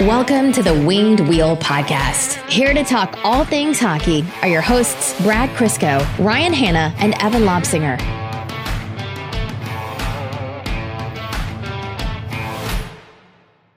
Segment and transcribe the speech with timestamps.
[0.00, 2.36] Welcome to the Winged Wheel Podcast.
[2.48, 7.42] Here to talk all things hockey are your hosts, Brad Crisco, Ryan Hanna, and Evan
[7.42, 8.00] Lobsinger.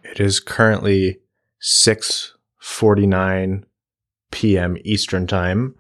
[0.06, 1.20] It is currently
[1.62, 3.66] 6:49
[4.32, 4.78] p.m.
[4.86, 5.76] Eastern Time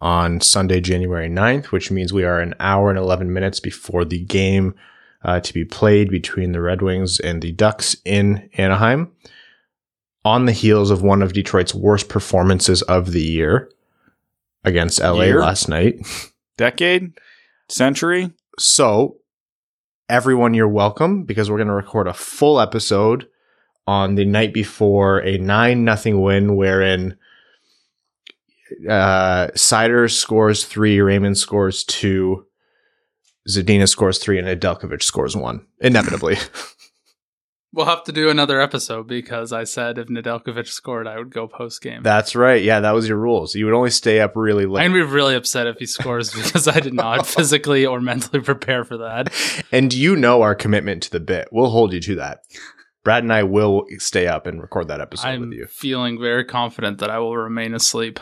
[0.00, 4.20] on Sunday, January 9th, which means we are an hour and 11 minutes before the
[4.20, 4.76] game
[5.24, 9.10] uh, to be played between the Red Wings and the Ducks in Anaheim.
[10.24, 13.70] On the heels of one of Detroit's worst performances of the year
[14.64, 15.40] against LA Year?
[15.40, 16.00] last night.
[16.56, 17.12] Decade?
[17.68, 18.32] Century?
[18.58, 19.18] So,
[20.08, 23.26] everyone, you're welcome because we're going to record a full episode
[23.86, 27.16] on the night before a 9 nothing win wherein
[28.88, 32.46] uh, Seider scores three, Raymond scores two,
[33.48, 35.66] Zadina scores three, and Nedeljkovic scores one.
[35.80, 36.36] Inevitably.
[37.72, 41.46] We'll have to do another episode because I said if Nedeljkovic scored, I would go
[41.46, 42.02] post game.
[42.02, 42.62] That's right.
[42.62, 43.54] Yeah, that was your rules.
[43.54, 44.88] You would only stay up really I'm late.
[44.88, 48.84] gonna be really upset if he scores because I did not physically or mentally prepare
[48.84, 49.32] for that.
[49.70, 51.48] And you know our commitment to the bit.
[51.52, 52.40] We'll hold you to that.
[53.04, 55.66] Brad and I will stay up and record that episode I'm with you.
[55.66, 58.18] feeling very confident that I will remain asleep.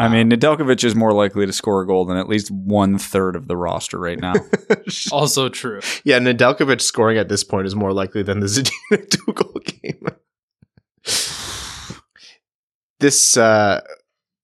[0.00, 3.36] I mean, Nedeljkovic is more likely to score a goal than at least one third
[3.36, 4.34] of the roster right now.
[5.12, 5.80] Also true.
[6.04, 8.46] Yeah, Nedeljkovic scoring at this point is more likely than the
[8.90, 10.06] Zadina two goal game.
[13.00, 13.80] this uh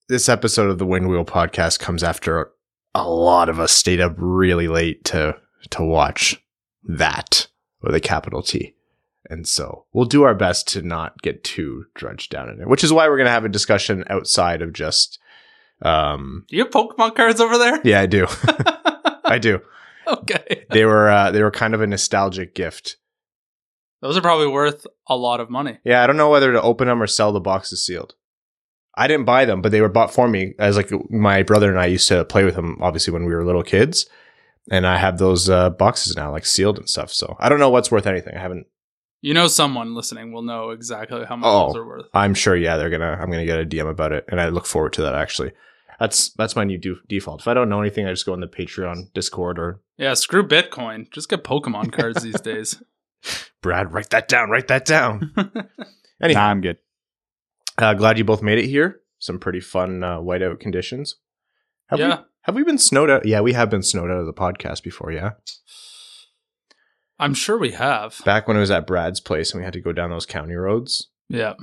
[0.08, 2.50] this episode of the Wind Wheel podcast comes after
[2.94, 5.36] a lot of us stayed up really late to
[5.70, 6.40] to watch
[6.84, 7.48] that
[7.80, 8.74] with a capital T.
[9.28, 12.84] And so we'll do our best to not get too drenched down in it, which
[12.84, 15.18] is why we're gonna have a discussion outside of just
[15.82, 17.80] um Do you have Pokemon cards over there?
[17.84, 18.26] yeah, I do.
[19.24, 19.60] I do.
[20.06, 20.64] okay.
[20.70, 22.96] They were uh, they were kind of a nostalgic gift.
[24.02, 25.78] Those are probably worth a lot of money.
[25.84, 28.14] Yeah, I don't know whether to open them or sell the boxes sealed.
[28.96, 31.78] I didn't buy them, but they were bought for me as like my brother and
[31.80, 34.06] I used to play with them obviously when we were little kids.
[34.70, 37.12] And I have those uh, boxes now, like sealed and stuff.
[37.12, 38.34] So I don't know what's worth anything.
[38.36, 38.66] I haven't.
[39.26, 41.66] You know, someone listening will know exactly how much Oh.
[41.66, 42.06] those are worth.
[42.14, 42.54] I'm sure.
[42.54, 43.18] Yeah, they're gonna.
[43.20, 45.16] I'm gonna get a DM about it, and I look forward to that.
[45.16, 45.50] Actually,
[45.98, 47.40] that's that's my new do- default.
[47.40, 50.46] If I don't know anything, I just go in the Patreon, Discord, or Yeah, screw
[50.46, 51.10] Bitcoin.
[51.10, 52.80] Just get Pokemon cards these days.
[53.62, 53.92] Brad.
[53.92, 54.48] Write that down.
[54.48, 55.32] Write that down.
[56.22, 56.78] Anyhow, nah, I'm good.
[57.76, 59.00] Uh, glad you both made it here.
[59.18, 61.16] Some pretty fun uh, whiteout conditions.
[61.88, 62.08] Have Yeah.
[62.18, 63.26] we have we been snowed out?
[63.26, 65.10] Yeah, we have been snowed out of the podcast before.
[65.10, 65.30] Yeah,
[67.18, 68.20] I'm sure we have.
[68.24, 70.54] back when it was at Brad's place and we had to go down those county
[70.54, 71.08] roads.
[71.28, 71.54] Yeah.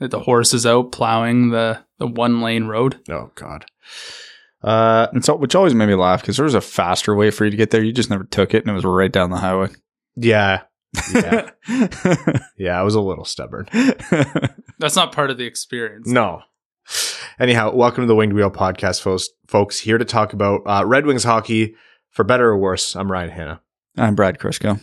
[0.00, 3.00] The horses out plowing the, the one lane road.
[3.10, 3.64] Oh God.
[4.62, 7.44] Uh, It's, al- which always made me laugh because there was a faster way for
[7.44, 7.82] you to get there.
[7.82, 9.68] You just never took it and it was right down the highway.
[10.16, 10.62] yeah,
[11.14, 11.50] yeah,
[12.58, 12.78] yeah.
[12.78, 13.66] I was a little stubborn.
[14.78, 16.06] That's not part of the experience.
[16.08, 16.42] No.
[17.38, 19.28] Anyhow, welcome to the Winged Wheel podcast, folks.
[19.46, 21.74] Folks, here to talk about uh, Red Wings hockey,
[22.10, 22.96] for better or worse.
[22.96, 23.60] I'm Ryan Hanna.
[23.96, 24.80] I'm Brad Crisco.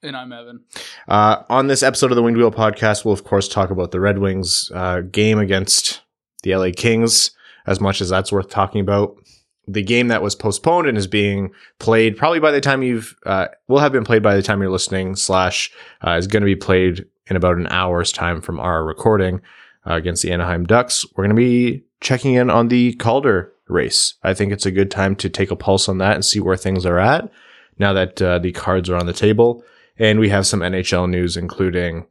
[0.00, 0.60] And I'm Evan.
[1.08, 3.98] Uh, on this episode of the Winged Wheel podcast, we'll of course talk about the
[3.98, 6.02] Red Wings uh, game against
[6.44, 7.32] the LA Kings,
[7.66, 9.16] as much as that's worth talking about.
[9.66, 11.50] The game that was postponed and is being
[11.80, 14.70] played probably by the time you've uh, will have been played by the time you're
[14.70, 15.16] listening.
[15.16, 15.72] Slash
[16.06, 19.40] uh, is going to be played in about an hour's time from our recording
[19.84, 21.04] uh, against the Anaheim Ducks.
[21.16, 24.14] We're going to be checking in on the Calder race.
[24.22, 26.56] I think it's a good time to take a pulse on that and see where
[26.56, 27.28] things are at
[27.80, 29.64] now that uh, the cards are on the table.
[29.98, 32.06] And we have some NHL news, including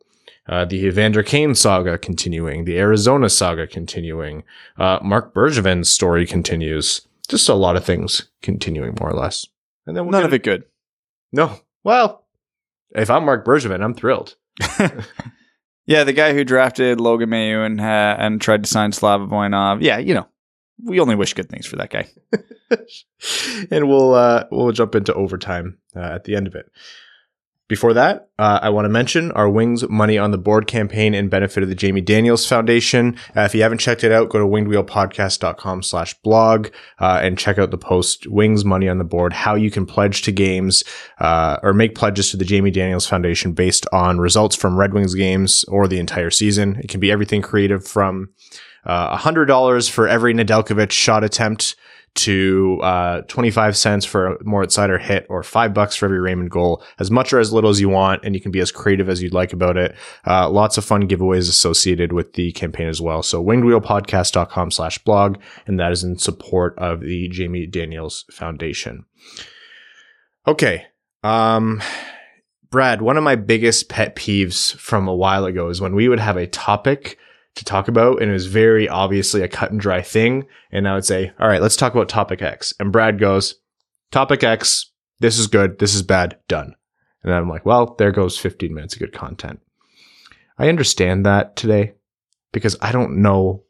[0.48, 4.44] uh, the Evander Kane saga continuing, the Arizona saga continuing,
[4.78, 7.02] uh, Marc Bergevin's story continues.
[7.28, 9.46] Just a lot of things continuing, more or less.
[9.86, 10.64] And then we'll None of it good.
[11.32, 11.60] No.
[11.84, 12.26] Well,
[12.92, 14.36] if I'm Marc Bergevin, I'm thrilled.
[15.88, 19.82] Yeah, the guy who drafted Logan Mailloux and, uh, and tried to sign Slava Voinov.
[19.82, 20.28] Yeah, you know,
[20.84, 22.10] we only wish good things for that guy.
[23.72, 26.70] and we'll uh, we'll jump into overtime uh, at the end of it.
[27.68, 31.28] Before that, uh, I want to mention our Wings Money on the Board campaign in
[31.28, 33.18] benefit of the Jamie Daniels Foundation.
[33.36, 36.70] Uh, if you haven't checked it out, go to wingedwheelpodcast.com slash blog
[37.00, 40.22] uh, and check out the post Wings Money on the Board, how you can pledge
[40.22, 40.86] to games
[41.20, 45.14] uh, or make pledges to the Jamie Daniels Foundation based on results from Red Wings
[45.14, 46.80] games or the entire season.
[46.82, 48.30] It can be everything creative from
[48.86, 51.76] uh, $100 for every Nedeljkovic shot attempt
[52.18, 56.52] to uh, 25 cents for a Moritz Seider hit or five bucks for every Raymond
[56.52, 58.24] goal, as much or as little as you want.
[58.24, 59.96] And you can be as creative as you'd like about it.
[60.26, 63.24] Uh, lots of fun giveaways associated with the campaign as well.
[63.24, 65.38] So wingedwheelpodcast.com slash blog.
[65.66, 69.06] And that is in support of the Jamie Daniels Foundation.
[70.48, 70.86] Okay.
[71.24, 71.82] Um,
[72.70, 76.20] Brad, one of my biggest pet peeves from a while ago is when we would
[76.20, 77.18] have a topic
[77.58, 80.48] to talk about and it was very obviously a cut and dry thing.
[80.72, 82.74] And I would say, all right, let's talk about topic X.
[82.80, 83.56] And Brad goes,
[84.12, 86.76] topic X, this is good, this is bad, done.
[87.24, 89.60] And I'm like, well, there goes 15 minutes of good content.
[90.58, 91.94] I understand that today
[92.52, 93.64] because I don't know.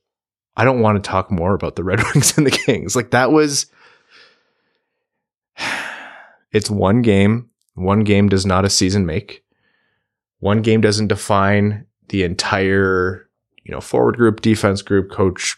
[0.56, 2.95] I don't want to talk more about the Red Wings and the Kings.
[2.95, 3.68] Like that was,
[6.51, 7.50] it's one game.
[7.75, 9.44] One game does not a season make.
[10.40, 13.26] One game doesn't define the entire,
[13.68, 15.58] you know, forward group, defense group, coach,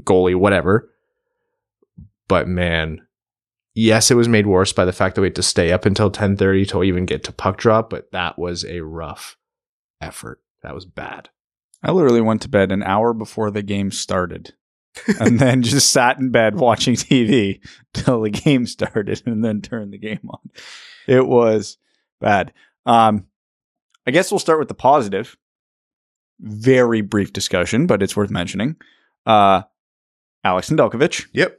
[0.00, 0.90] goalie, whatever.
[2.28, 3.06] But man,
[3.74, 6.06] yes, it was made worse by the fact that we had to stay up until
[6.06, 9.36] 1030 to even get to puck drop, but that was a rough
[10.00, 10.40] effort.
[10.62, 11.30] That was bad.
[11.82, 14.54] I literally went to bed an hour before the game started.
[15.18, 17.60] and then just sat in bed watching TV
[17.94, 20.50] till the game started and then turned the game on.
[21.08, 21.78] It was
[22.20, 22.52] bad.
[22.84, 23.26] Um,
[24.06, 25.36] I guess we'll start with the positive.
[26.42, 28.76] Very brief discussion, but it's worth mentioning.
[29.24, 29.62] Uh,
[30.44, 31.58] Alex Nedeljkovic, Yep.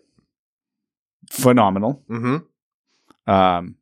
[1.31, 2.03] phenomenal.
[2.09, 3.31] Mm-hmm.
[3.31, 3.75] Um,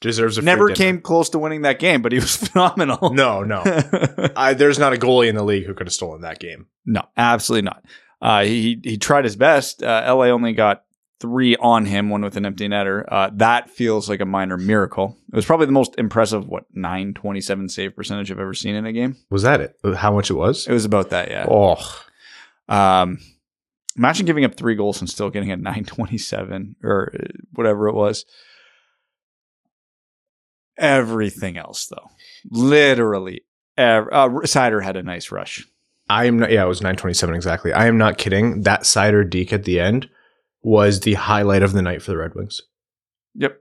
[0.00, 0.76] Deserves a never dinner.
[0.76, 3.10] came close to winning that game, but he was phenomenal.
[3.12, 3.62] No, no.
[4.36, 6.66] I, there's not a goalie in the league who could have stolen that game.
[6.86, 7.84] No, absolutely not.
[8.22, 9.82] Uh, he he tried his best.
[9.82, 10.84] Uh, LA only got
[11.20, 13.04] three on him, one with an empty netter.
[13.08, 15.16] Uh, that feels like a minor miracle.
[15.32, 18.74] It was probably the most impressive, what nine twenty seven save percentage I've ever seen
[18.74, 19.16] in a game.
[19.30, 19.76] Was that it?
[19.96, 20.66] How much it was?
[20.66, 21.46] It was about that, yeah.
[21.50, 21.76] Oh,
[22.68, 23.18] Um,
[23.96, 27.88] imagine giving up three goals and still getting a nine twenty seven or uh, whatever
[27.88, 28.24] it was.
[30.76, 32.08] Everything else, though,
[32.50, 33.42] literally,
[33.76, 35.66] ev- uh, Seider had a nice rush.
[36.08, 36.52] I am not.
[36.52, 37.72] Yeah, it was 927 exactly.
[37.72, 38.62] I am not kidding.
[38.62, 40.08] That Seider deke at the end
[40.62, 42.60] was the highlight of the night for the Red Wings.
[43.34, 43.60] Yep.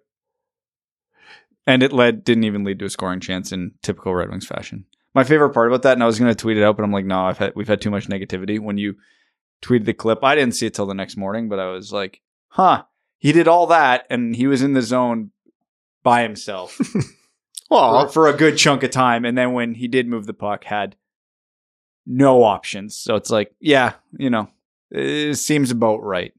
[1.66, 4.86] And it led didn't even lead to a scoring chance in typical Red Wings fashion.
[5.14, 6.92] My favorite part about that, and I was going to tweet it out, but I'm
[6.92, 8.60] like, no, I've had we've had too much negativity.
[8.60, 8.96] When you
[9.62, 12.22] tweeted the clip, I didn't see it till the next morning, but I was like,
[12.50, 12.84] huh,
[13.18, 15.32] he did all that, and he was in the zone
[16.04, 16.80] by himself
[17.68, 20.64] for, for a good chunk of time, and then when he did move the puck,
[20.64, 20.96] had
[22.06, 22.96] no options.
[22.96, 24.50] So it's like, yeah, you know,
[24.92, 26.34] it seems about right.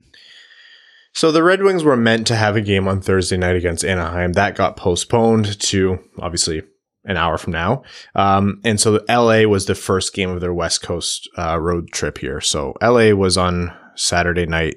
[1.19, 4.35] So the Red Wings were meant to have a game on Thursday night against Anaheim.
[4.35, 6.63] That got postponed to obviously
[7.05, 7.83] an hour from now.
[8.15, 12.19] Um, and so LA was the first game of their West Coast uh, road trip
[12.19, 12.41] here.
[12.41, 14.77] So LA was on Saturday night,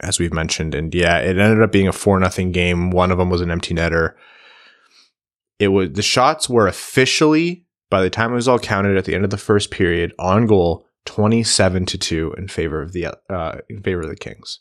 [0.00, 2.90] as we've mentioned, and yeah, it ended up being a four nothing game.
[2.90, 4.14] One of them was an empty netter.
[5.60, 9.14] It was the shots were officially by the time it was all counted at the
[9.14, 13.16] end of the first period on goal, twenty seven to two in favor of the
[13.30, 14.58] uh, in favor of the Kings.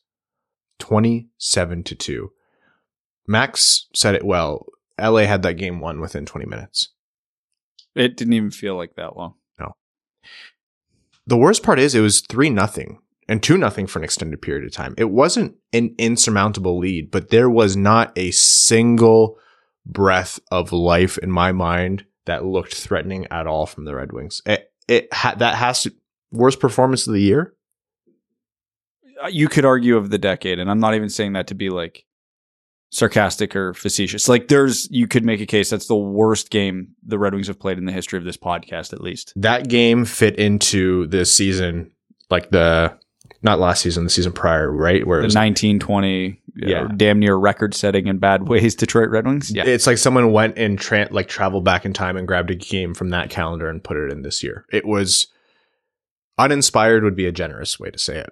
[0.80, 2.32] 27 to 2.
[3.28, 4.66] Max said it well.
[5.00, 6.90] LA had that game won within 20 minutes.
[7.96, 9.36] It didn't even feel like that long.
[9.60, 9.74] No.
[11.28, 14.66] The worst part is it was 3 nothing and 2 nothing for an extended period
[14.66, 14.94] of time.
[14.98, 19.38] It wasn't an insurmountable lead, but there was not a single
[19.86, 24.42] breath of life in my mind that looked threatening at all from the Red Wings.
[24.46, 25.94] It, it ha- that has to
[26.32, 27.55] worst performance of the year.
[29.24, 31.70] Uh, you could argue of the decade, and I'm not even saying that to be
[31.70, 32.06] like
[32.92, 34.28] sarcastic or facetious.
[34.30, 37.60] Like there's you could make a case that's the worst game the Red Wings have
[37.60, 39.34] played in the history of this podcast, at least.
[39.38, 41.92] that game fit into the season,
[42.30, 42.98] like the
[43.42, 45.06] not last season, the season prior, right?
[45.06, 46.68] Where it The was, 1920, Yeah.
[46.70, 49.52] yeah, damn near record setting in bad ways Detroit Red Wings.
[49.52, 52.56] Yeah, it's like someone went and tra- like traveled back in time and grabbed a
[52.56, 54.66] game from that calendar and put it in this year.
[54.72, 55.28] It was
[56.38, 58.30] uninspired would be a generous way to say it.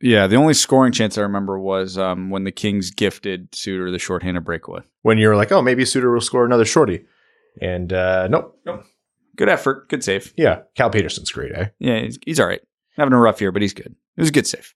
[0.00, 0.26] Yeah.
[0.26, 4.44] The only scoring chance I remember was um, when the Kings gifted Suter the shorthanded
[4.44, 4.80] breakaway.
[5.02, 7.04] When you're like, oh, maybe Suter will score another shorty,
[7.60, 8.84] and uh, nope, nope,
[9.36, 10.32] Good effort, good save.
[10.36, 11.68] yeah, Cal Petersen's great, eh?
[11.78, 12.62] Yeah, he's, he's all right.
[12.96, 13.94] Having a rough year, but he's good.
[14.16, 14.72] It was a good save.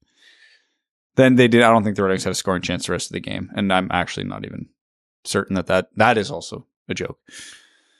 [1.15, 1.63] Then they did.
[1.63, 3.51] I don't think the Red Wings had a scoring chance the rest of the game,
[3.55, 4.67] and I'm actually not even
[5.25, 7.19] certain that that, that is also a joke.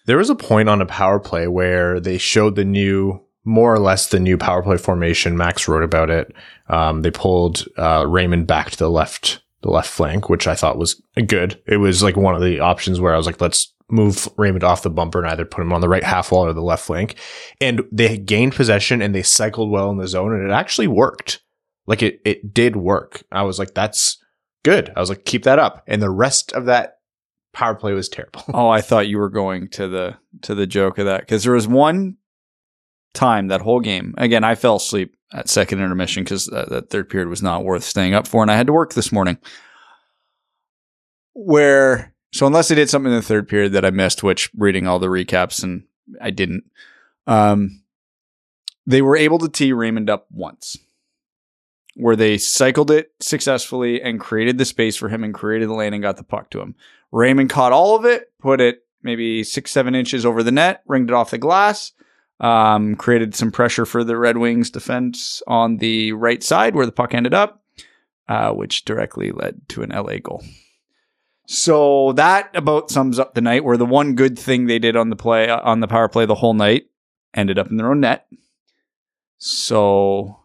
[0.07, 3.79] There was a point on a power play where they showed the new, more or
[3.79, 5.37] less the new power play formation.
[5.37, 6.35] Max wrote about it.
[6.69, 10.79] Um, they pulled uh, Raymond back to the left, the left flank, which I thought
[10.79, 11.61] was good.
[11.67, 14.83] It was like one of the options where I was like, let's move Raymond off
[14.83, 17.15] the bumper and either put him on the right half wall or the left flank.
[17.59, 21.41] And they gained possession and they cycled well in the zone, and it actually worked.
[21.87, 23.23] Like it, it did work.
[23.33, 24.23] I was like, that's
[24.63, 24.93] good.
[24.95, 25.83] I was like, keep that up.
[25.87, 26.99] And the rest of that
[27.55, 28.43] power play was terrible.
[28.53, 31.55] Oh, I thought you were going to the to the joke of that because there
[31.55, 32.18] was one
[33.15, 34.15] time that whole game.
[34.19, 37.85] Again, I fell asleep at second intermission because that, that third period was not worth
[37.85, 39.39] staying up for, and I had to work this morning.
[41.35, 44.87] Where So unless they did something in the third period that I missed, which reading
[44.87, 45.85] all the recaps and
[46.21, 46.65] I didn't,
[47.27, 47.83] um,
[48.87, 50.77] they were able to tee Raymond up once,
[51.95, 55.95] where they cycled it successfully and created the space for him and created the lane
[55.95, 56.75] and got the puck to him.
[57.13, 61.11] Raymond caught all of it, put it maybe six, seven inches over the net, ringed
[61.11, 61.93] it off the glass,
[62.41, 66.93] um, created some pressure for the Red Wings defense on the right side where the
[66.93, 67.63] puck ended up,
[68.29, 70.43] uh, which directly led to an LA goal.
[71.47, 73.65] So that about sums up the night.
[73.65, 76.35] Where the one good thing they did on the play on the power play the
[76.35, 76.91] whole night
[77.33, 78.27] ended up in their own net.
[79.39, 80.39] So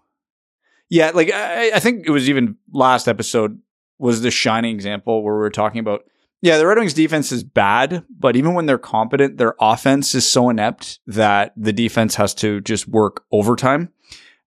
[0.90, 3.60] yeah, like I, I think it was even last episode
[3.98, 6.06] was the shining example where we were talking about.
[6.44, 10.30] Yeah, the Red Wings defense is bad, but even when they're competent, their offense is
[10.30, 13.94] so inept that the defense has to just work overtime.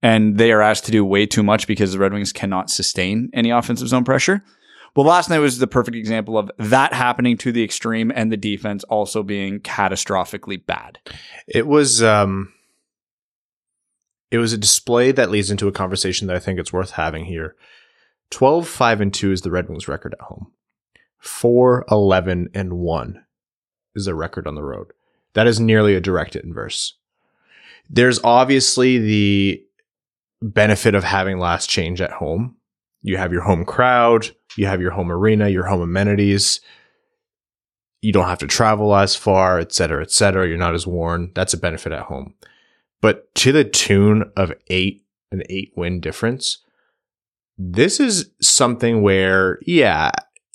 [0.02, 3.30] And they are asked to do way too much because the Red Wings cannot sustain
[3.34, 4.42] any offensive zone pressure.
[4.96, 8.38] Well, last night was the perfect example of that happening to the extreme and the
[8.38, 10.98] defense also being catastrophically bad.
[11.46, 12.54] It was um
[14.32, 17.26] it was a display that leads into a conversation that I think it's worth having
[17.26, 17.58] here.
[18.30, 20.54] 12 5 and 2 is the Red Wings record at home.
[21.22, 23.24] 4 11 and 1
[23.96, 24.92] is the record on the road.
[25.34, 26.98] That is nearly a direct inverse.
[27.90, 29.64] There's obviously the
[30.42, 32.58] benefit of having last change at home.
[33.02, 36.62] You have your home crowd, you have your home arena, your home amenities.
[38.02, 40.48] You don't have to travel as far, et cetera, et cetera.
[40.48, 41.32] You're not as worn.
[41.36, 42.34] That's a benefit at home.
[43.00, 46.60] But to the tune of eight, an eight win difference,
[47.58, 50.12] this is something where, yeah,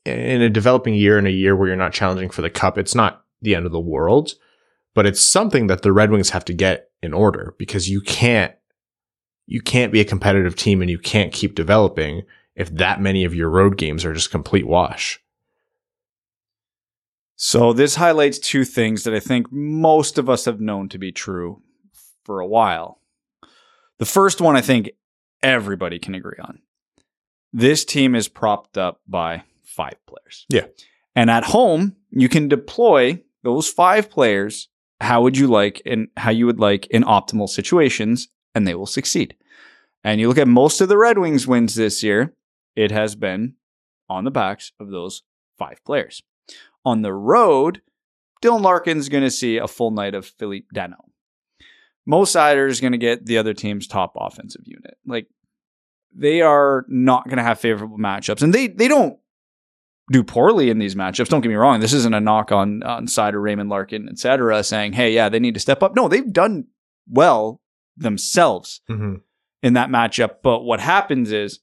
[0.07, 2.95] in a developing year, in a year where you're not challenging for the cup, it's
[2.95, 4.33] not the end of the world,
[4.95, 8.55] but it's something that the Red Wings have to get in order because you can't,
[9.47, 12.23] you can't be a competitive team and you can't keep developing
[12.55, 15.21] if that many of your road games are just complete wash.
[17.37, 21.13] So this highlights two things that I think most of us have known to be
[21.13, 21.63] true
[22.25, 23.01] for a while.
[23.99, 24.91] The first one I think
[25.43, 26.61] everybody can agree on.
[27.53, 29.45] This team is propped up by
[29.77, 30.47] five players.
[30.49, 30.67] Yeah.
[31.15, 34.69] And at home, you can deploy those five players
[35.01, 38.87] how would you like and how you would like in optimal situations and they will
[38.87, 39.37] succeed.
[40.03, 42.35] And you look at most of the Red Wings wins this year,
[42.75, 43.55] it has been
[44.09, 45.23] on the backs of those
[45.59, 46.23] five players.
[46.85, 47.83] On the road,
[48.43, 51.11] Dylan Larkin's going to see a full night of Philippe Danault.
[52.07, 54.97] Mo Seider is going to get the other team's top offensive unit.
[55.05, 55.27] Like
[56.15, 59.19] they are not going to have favorable matchups, and they they don't
[60.13, 61.29] do poorly in these matchups.
[61.29, 61.81] Don't get me wrong.
[61.81, 64.63] This isn't a knock on on Seider, Raymond Larkin, etc.
[64.63, 65.97] Saying, hey, yeah, they need to step up.
[65.97, 66.67] No, they've done
[67.09, 67.61] well
[67.97, 69.15] themselves Mm-hmm.
[69.63, 70.37] in that matchup.
[70.43, 71.61] But what happens is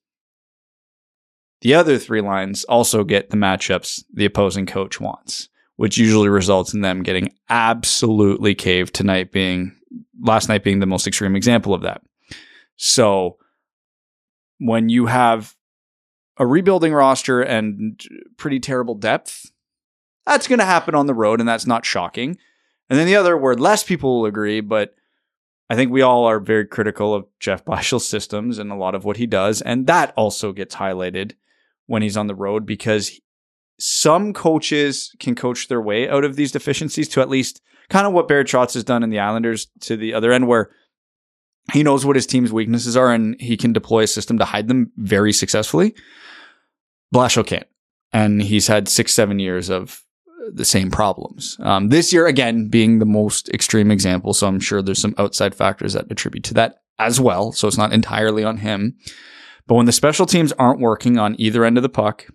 [1.62, 5.48] the other three lines also get the matchups the opposing coach wants,
[5.78, 9.74] which usually results in them getting absolutely caved tonight being
[10.22, 12.02] last night being the most extreme example of that.
[12.76, 13.38] So
[14.60, 15.56] when you have
[16.38, 18.02] a rebuilding roster and
[18.38, 19.52] pretty terrible depth,
[20.26, 22.38] that's going to happen on the road and that's not shocking.
[22.90, 24.96] And then the other where less people will agree, but
[25.70, 29.06] I think we all are very critical of Jeff Blashill's systems and a lot of
[29.06, 29.62] what he does.
[29.62, 31.34] And that also gets highlighted
[31.88, 33.20] when he's on the road because
[33.80, 38.14] some coaches can coach their way out of these deficiencies to at least kind of
[38.14, 40.72] what Barry Trotz has done in the Islanders to the other end, where
[41.72, 44.68] he knows what his team's weaknesses are and he can deploy a system to hide
[44.68, 45.96] them very successfully.
[47.14, 47.68] Blashill can't.
[48.12, 50.04] And he's had six, seven years of
[50.52, 51.58] the same problems.
[51.62, 54.34] Um, this year, again, being the most extreme example.
[54.34, 57.52] So I'm sure there's some outside factors that attribute to that as well.
[57.52, 58.98] So it's not entirely on him.
[59.66, 62.28] But when the special teams aren't working on either end of the puck,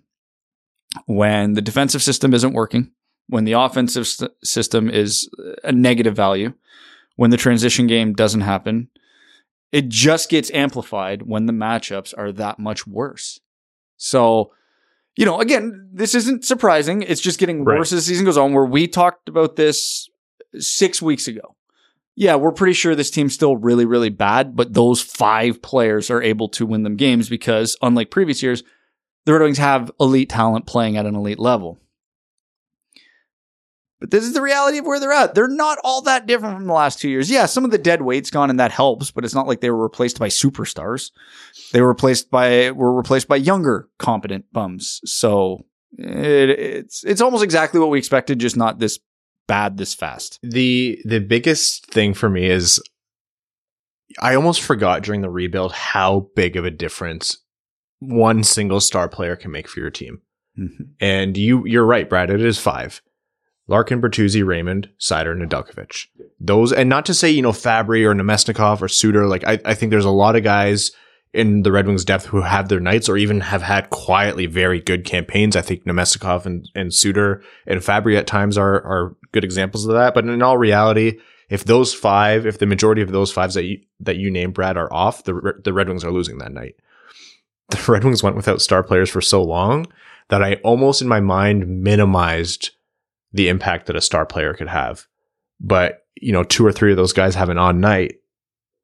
[1.05, 2.91] when the defensive system isn't working,
[3.27, 5.29] when the offensive st- system is
[5.63, 6.53] a negative value,
[7.15, 8.89] when the transition game doesn't happen,
[9.71, 13.39] it just gets amplified when the matchups are that much worse.
[13.97, 14.51] So,
[15.15, 17.01] you know, again, this isn't surprising.
[17.01, 17.77] It's just getting Right.
[17.77, 18.53] worse as the season goes on.
[18.53, 20.09] Where we talked about this
[20.57, 21.55] six weeks ago.
[22.15, 26.21] Yeah, we're pretty sure this team's still really, really bad, but those five players are
[26.21, 28.63] able to win them games because, unlike previous years,
[29.25, 31.79] the Red Wings have elite talent playing at an elite level.
[33.99, 35.35] But this is the reality of where they're at.
[35.35, 37.29] They're not all that different from the last two years.
[37.29, 39.69] Yeah, some of the dead weight's gone and that helps, but it's not like they
[39.69, 41.11] were replaced by superstars.
[41.73, 45.01] They were replaced by were replaced by younger, competent bums.
[45.03, 45.65] So
[45.97, 48.99] it, it's it's almost exactly what we expected, just not this
[49.47, 50.39] bad this fast.
[50.43, 52.81] The the biggest thing for me is
[54.19, 57.37] I almost forgot during the rebuild how big of a difference
[57.99, 60.21] one single star player can make for your team.
[60.57, 60.91] Mhm.
[61.01, 62.29] And you you're right, Brad.
[62.29, 63.01] It is five.
[63.69, 66.07] Larkin, Bertuzzi, Raymond, Seider, Nedeljkovic.
[66.39, 69.27] Those, and not to say, you know, Fabbri or Namestnikov or Suter.
[69.27, 70.91] Like, I, I think there's a lot of guys
[71.33, 74.81] in the Red Wings depth who have their nights or even have had quietly very
[74.81, 75.55] good campaigns.
[75.55, 79.93] I think Namestnikov and, and Suter and Fabbri at times are, are good examples of
[79.93, 80.15] that.
[80.15, 83.79] But in all reality, if those five, if the majority of those fives that you,
[83.99, 86.75] that you named, Brad, are off, the, the Red Wings are losing that night.
[87.69, 89.85] The Red Wings went without star players for so long
[90.29, 92.71] that I almost in my mind minimized
[93.31, 95.05] the impact that a star player could have.
[95.59, 98.15] But, you know, two or three of those guys have an on night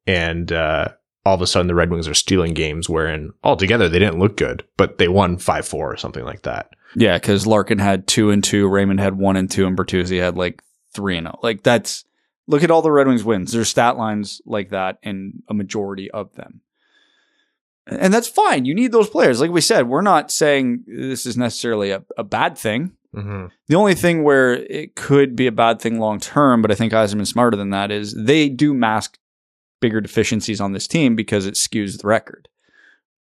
[0.06, 0.88] and, uh,
[1.26, 4.36] all of a sudden the Red Wings are stealing games wherein altogether they didn't look
[4.36, 6.70] good, but they won 5 4 or something like that.
[6.94, 10.36] Yeah, because Larkin had two and two, Raymond had one and two, and Bertuzzi had
[10.36, 10.62] like
[10.94, 11.38] three and oh.
[11.42, 12.04] Like that's
[12.46, 13.52] look at all the Red Wings wins.
[13.52, 16.60] There's stat lines like that in a majority of them.
[17.88, 18.64] And that's fine.
[18.64, 19.40] You need those players.
[19.40, 22.92] Like we said, we're not saying this is necessarily a, a bad thing.
[23.16, 23.46] Mm-hmm.
[23.68, 26.92] The only thing where it could be a bad thing long term, but I think
[26.92, 29.18] Yzerman's smarter than that, is they do mask
[29.80, 32.48] bigger deficiencies on this team because it skews the record.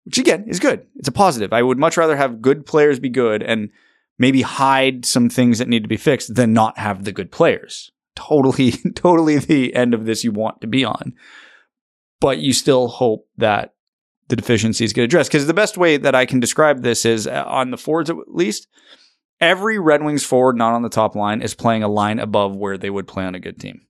[0.04, 0.86] Which again is good.
[0.96, 1.52] It's a positive.
[1.52, 3.70] I would much rather have good players be good and
[4.18, 7.90] maybe hide some things that need to be fixed than not have the good players.
[8.16, 11.14] Totally, totally the end of this you want to be on.
[12.20, 13.74] But you still hope that
[14.28, 15.30] the deficiencies get addressed.
[15.30, 18.16] Because the best way that I can describe this is uh, on the forwards at
[18.28, 18.68] least,
[19.40, 22.78] every Red Wings forward not on the top line is playing a line above where
[22.78, 23.82] they would play on a good team.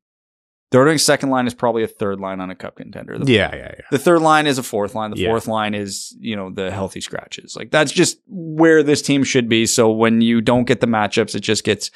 [0.70, 3.16] The Red Wings second line is probably a third line on a cup contender.
[3.18, 3.84] The, Yeah, yeah, yeah.
[3.92, 5.10] the third line is a fourth line.
[5.12, 5.28] The Yeah.
[5.28, 7.54] fourth line is, you know, the healthy scratches.
[7.54, 9.66] Like that's just where this team should be.
[9.66, 11.90] So when you don't get the matchups, it just gets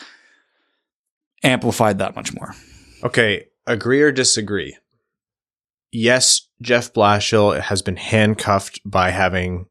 [1.42, 2.54] amplified that much more.
[3.02, 4.76] Okay, agree or disagree?
[5.90, 9.66] Yes, Jeff Blashill has been handcuffed by having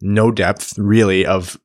[0.00, 1.58] no depth, really, of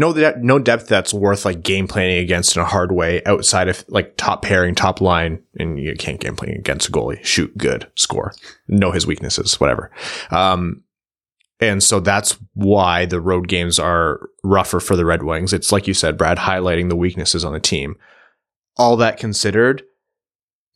[0.00, 3.68] no de- no depth that's worth like game planning against in a hard way outside
[3.68, 7.22] of like top pairing, top line, and you can't game plan against a goalie.
[7.22, 8.32] Shoot good, score,
[8.66, 9.90] know his weaknesses, whatever.
[10.30, 10.82] Um,
[11.60, 15.52] and so that's why the road games are rougher for the Red Wings.
[15.52, 17.96] It's like you said, Brad, highlighting the weaknesses on the team.
[18.78, 19.82] All that considered,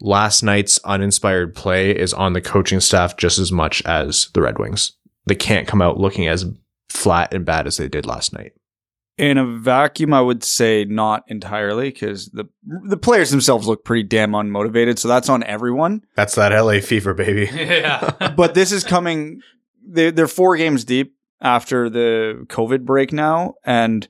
[0.02, 4.58] last night's uninspired play is on the coaching staff just as much as the Red
[4.58, 4.92] Wings.
[5.24, 6.44] They can't come out looking as
[6.90, 8.52] flat and bad as they did last night.
[9.16, 14.02] In a vacuum, I would say not entirely because the the players themselves look pretty
[14.02, 14.98] damn unmotivated.
[14.98, 16.02] So that's on everyone.
[16.16, 17.48] That's that LA fever, baby.
[17.54, 18.32] yeah.
[18.36, 19.40] but this is coming.
[19.86, 24.08] They're, they're four games deep after the COVID break now, and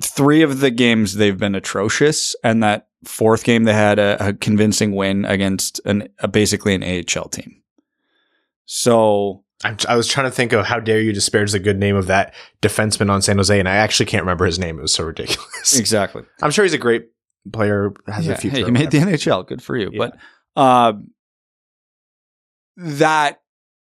[0.00, 2.36] three of the games they've been atrocious.
[2.44, 6.82] And that fourth game, they had a, a convincing win against an a, basically an
[6.82, 7.62] AHL team.
[8.66, 11.96] So I'm, I was trying to think of how dare you disparage the good name
[11.96, 14.78] of that defenseman on San Jose, and I actually can't remember his name.
[14.78, 15.76] It was so ridiculous.
[15.78, 17.06] exactly, I'm sure he's a great
[17.52, 18.58] player, has yeah, a future.
[18.58, 18.98] hey, you made the.
[18.98, 19.46] NHL.
[19.46, 19.90] Good for you.
[19.92, 19.98] Yeah.
[19.98, 20.16] But
[20.54, 20.92] uh,
[22.76, 23.40] that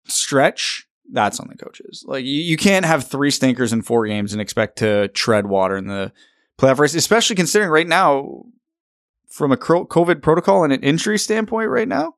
[0.06, 2.04] stretch, that's on the coaches.
[2.08, 5.78] Like you, you can't have three stinkers in four games and expect to tread water
[5.78, 6.12] in the
[6.60, 8.44] playoff race, especially considering right now,
[9.30, 12.16] from a COVID protocol and an injury standpoint, right now.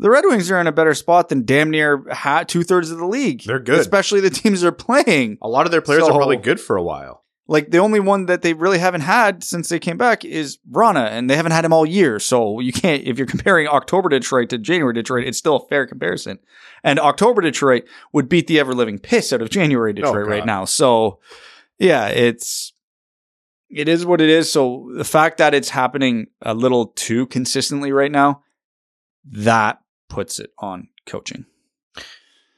[0.00, 2.98] The Red Wings are in a better spot than damn near ha- two thirds of
[2.98, 3.42] the league.
[3.42, 3.80] They're good.
[3.80, 5.38] especially the teams they're playing.
[5.42, 7.24] a lot of their players So- are probably good for a while.
[7.50, 11.08] Like the only one that they really haven't had since they came back is Vrana,
[11.08, 12.18] and they haven't had him all year.
[12.18, 15.86] So you can't, if you're comparing October Detroit to January Detroit, it's still a fair
[15.86, 16.40] comparison.
[16.84, 20.44] And October Detroit would beat the ever living piss out of January oh, Detroit right
[20.44, 20.66] now.
[20.66, 21.20] So
[21.78, 22.74] yeah, it's
[23.70, 24.52] it is what it is.
[24.52, 28.42] So the fact that it's happening a little too consistently right now,
[29.24, 31.46] that puts it on coaching.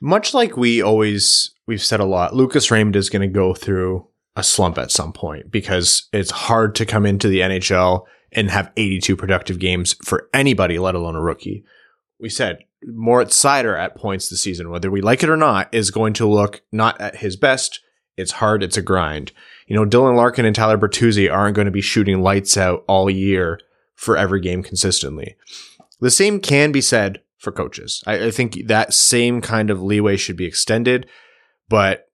[0.01, 4.07] Much like we always we've said a lot, Lucas Raymond is going to go through
[4.37, 8.73] a slump at some point because it's hard to come into the NHL and have
[8.77, 11.65] 82 productive games for anybody, let alone a rookie.
[12.19, 15.91] We said Moritz Seider at points this season, whether we like it or not, is
[15.91, 17.81] going to look not at his best.
[18.17, 18.63] It's hard.
[18.63, 19.33] It's a grind.
[19.67, 23.11] You know, Dylan Larkin and Tyler Bertuzzi aren't going to be shooting lights out all
[23.11, 23.61] year
[23.95, 25.37] for every game consistently.
[26.01, 28.03] The same can be said for coaches.
[28.07, 31.09] I, I think that same kind of leeway should be extended,
[31.69, 32.07] but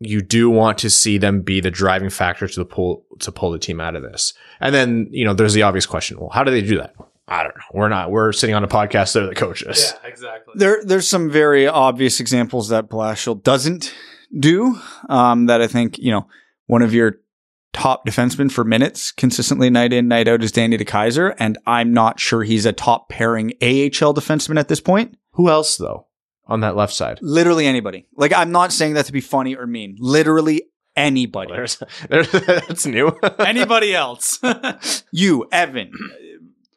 [0.00, 3.50] you do want to see them be the driving factor to the pull to pull
[3.50, 4.34] the team out of this.
[4.60, 6.18] And then, you know, there's the obvious question.
[6.18, 6.94] Well, how do they do that?
[7.26, 7.64] I don't know.
[7.72, 9.14] We're not, we're sitting on a podcast.
[9.14, 9.94] They're the coaches.
[9.94, 10.54] Yeah, exactly.
[10.56, 13.94] There, there's some very obvious examples that Blashill doesn't
[14.38, 14.78] do.
[15.08, 16.26] Um, that I think you know
[16.66, 17.20] one of your
[17.74, 22.18] top defenseman for minutes consistently night in night out is Danny DeKeyser, and I'm not
[22.18, 25.18] sure he's a top pairing AHL defenseman at this point.
[25.32, 26.06] Who else though
[26.46, 27.18] on that left side?
[27.20, 28.06] Literally anybody.
[28.16, 29.96] Like I'm not saying that to be funny or mean.
[29.98, 30.62] Literally
[30.96, 31.52] anybody.
[31.52, 33.08] There's, there's, that's new.
[33.38, 34.38] Anybody else?
[35.12, 35.92] you, Evan,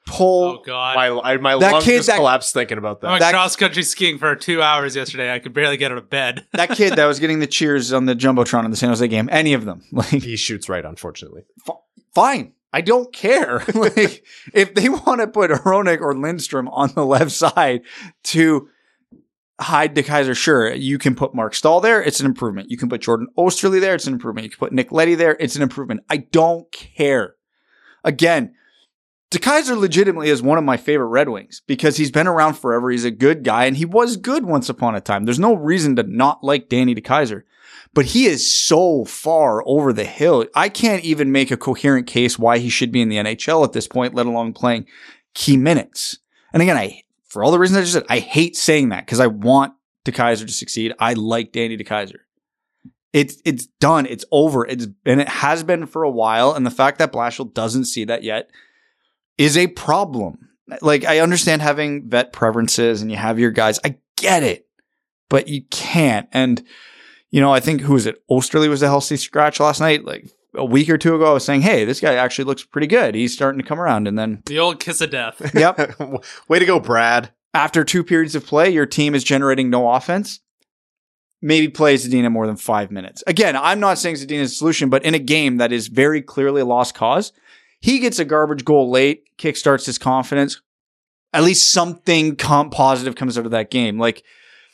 [0.07, 0.43] pull.
[0.59, 0.95] oh God.
[0.95, 3.09] my I, my That lungs kid just that- collapsed thinking about I that.
[3.11, 5.33] went that- cross country skiing for two hours yesterday.
[5.33, 6.45] I could barely get out of bed.
[6.53, 9.29] that kid that was getting the cheers on the jumbotron in the San Jose game,
[9.31, 11.43] any of them, like he shoots right, unfortunately.
[12.15, 12.53] fine.
[12.73, 13.63] I don't care.
[13.73, 17.81] like if they want to put Hronek or Lindstrom on the left side
[18.25, 18.67] to
[19.59, 22.03] hide DeKeyser, sure, you can put Marc Staal there.
[22.03, 22.69] It's an improvement.
[22.69, 23.95] You can put Jordan Oesterle there.
[23.95, 24.43] It's an improvement.
[24.43, 25.35] You can put Nick Leddy there.
[25.39, 26.01] It's an improvement.
[26.09, 27.35] I don't care.
[28.03, 28.53] Again,
[29.29, 32.89] DeKeyser legitimately is one of my favorite Red Wings because he's been around forever.
[32.89, 35.25] He's a good guy and he was good once upon a time.
[35.25, 37.43] There's no reason to not like Danny DeKeyser,
[37.93, 40.45] but he is so far over the hill.
[40.55, 43.73] I can't even make a coherent case why he should be in the NHL at
[43.73, 44.85] this point, let alone playing
[45.33, 46.19] key minutes.
[46.53, 49.19] And again, I, for all the reasons I just said, I hate saying that because
[49.19, 49.73] I want
[50.05, 50.93] DeKeyser to succeed.
[50.99, 52.19] I like Danny DeKeyser.
[53.11, 54.05] It's it's done.
[54.05, 54.65] It's over.
[54.65, 56.53] It's and it has been for a while.
[56.53, 58.49] And the fact that Blashill doesn't see that yet
[59.37, 60.49] is a problem.
[60.81, 63.79] Like I understand having vet preferences and you have your guys.
[63.85, 64.67] I get it,
[65.29, 66.27] but you can't.
[66.31, 66.61] And
[67.29, 68.21] you know, I think who was it?
[68.29, 70.05] Oesterle was a healthy scratch last night.
[70.05, 72.87] Like a week or two ago, I was saying, "Hey, this guy actually looks pretty
[72.87, 73.15] good.
[73.15, 75.51] He's starting to come around." And then, The old kiss of death.
[75.55, 75.77] yep,
[76.49, 77.31] Way to go, Brad.
[77.53, 80.39] after two periods of play, your team is generating no offense.
[81.41, 83.23] Maybe play Zadina more than five minutes.
[83.27, 86.61] Again, I'm not saying Zadina's a solution, but in a game that is very clearly
[86.61, 87.31] a lost cause,
[87.79, 90.61] he gets a garbage goal late, kickstarts his confidence.
[91.33, 93.99] At least something com- positive comes out of that game.
[93.99, 94.23] Like,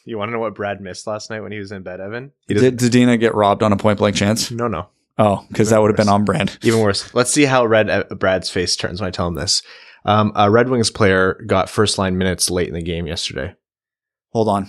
[0.06, 2.32] You want to know what Brad missed last night when he was in bed, Evan?
[2.48, 4.52] Did Zadina get robbed on a point blank chance?
[4.52, 4.88] No, no.
[5.18, 6.58] Oh, because that would have been on brand.
[6.64, 7.14] Even worse.
[7.14, 9.62] Let's see how red uh, Brad's face turns when I tell him this.
[10.06, 13.54] Um, a Red Wings player got first line minutes late in the game yesterday.
[14.32, 14.64] Hold on.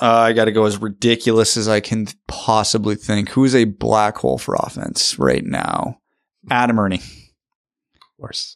[0.00, 3.30] Uh, I got to go as ridiculous as I can possibly think.
[3.30, 6.00] Who's a black hole for offense right now?
[6.50, 7.00] Adam Erne.
[8.18, 8.54] Worse.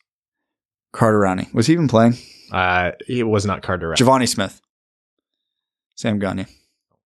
[0.92, 1.52] Carter Rowney.
[1.54, 2.14] Was he even playing?
[2.52, 3.92] Uh, he was not Carter.
[3.92, 4.60] Givani Smith.
[5.94, 6.46] Sam Gagne.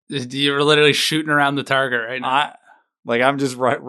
[0.09, 2.27] You're literally shooting around the target right now.
[2.27, 2.55] I
[3.05, 3.79] like I'm just right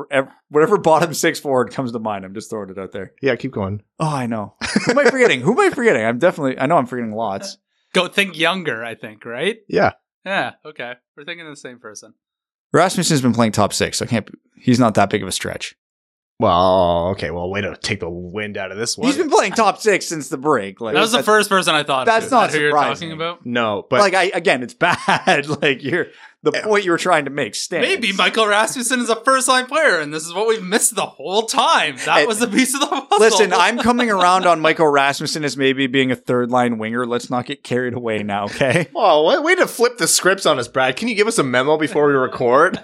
[0.49, 3.12] whatever bottom six forward comes to mind, I'm just throwing it out there.
[3.23, 3.83] yeah, keep going.
[4.01, 4.55] Oh, I know.
[4.85, 5.40] Who am I forgetting?
[5.40, 6.05] Who am I forgetting?
[6.05, 7.59] I'm definitely I know I'm forgetting lots.
[7.94, 9.59] Go think younger, I think, right?
[9.68, 9.92] Yeah.
[10.27, 10.94] Yeah, okay.
[11.16, 12.12] We're thinking of the same person.
[12.73, 15.77] Rasmussen's been playing top six, so I can't he's not that big of a stretch.
[16.40, 17.33] Well, oh, okay.
[17.33, 19.09] Well, way to take the wind out of this one.
[19.09, 20.81] He's been playing top six since the break.
[20.81, 22.07] Like That was the first person I thought.
[22.07, 22.31] that's of.
[22.33, 23.09] not Is that who you're surprising.
[23.09, 23.44] talking about.
[23.44, 24.74] no, but like I again, it's
[25.27, 25.48] bad.
[25.62, 26.07] like you're
[26.42, 27.87] the point you were trying to make stands.
[27.87, 31.07] Maybe Michael Rasmussen is a first line player, and this is what we've missed the
[31.07, 31.96] whole time.
[32.05, 33.18] That And- was the piece of the puzzle.
[33.18, 37.07] Listen, I'm coming around on Michael Rasmussen as maybe being a third line winger.
[37.07, 38.88] Let's not get carried away now, okay?
[38.94, 40.96] oh, what way to flip the scripts on us, Brad.
[40.96, 42.79] Can you give us a memo before we record?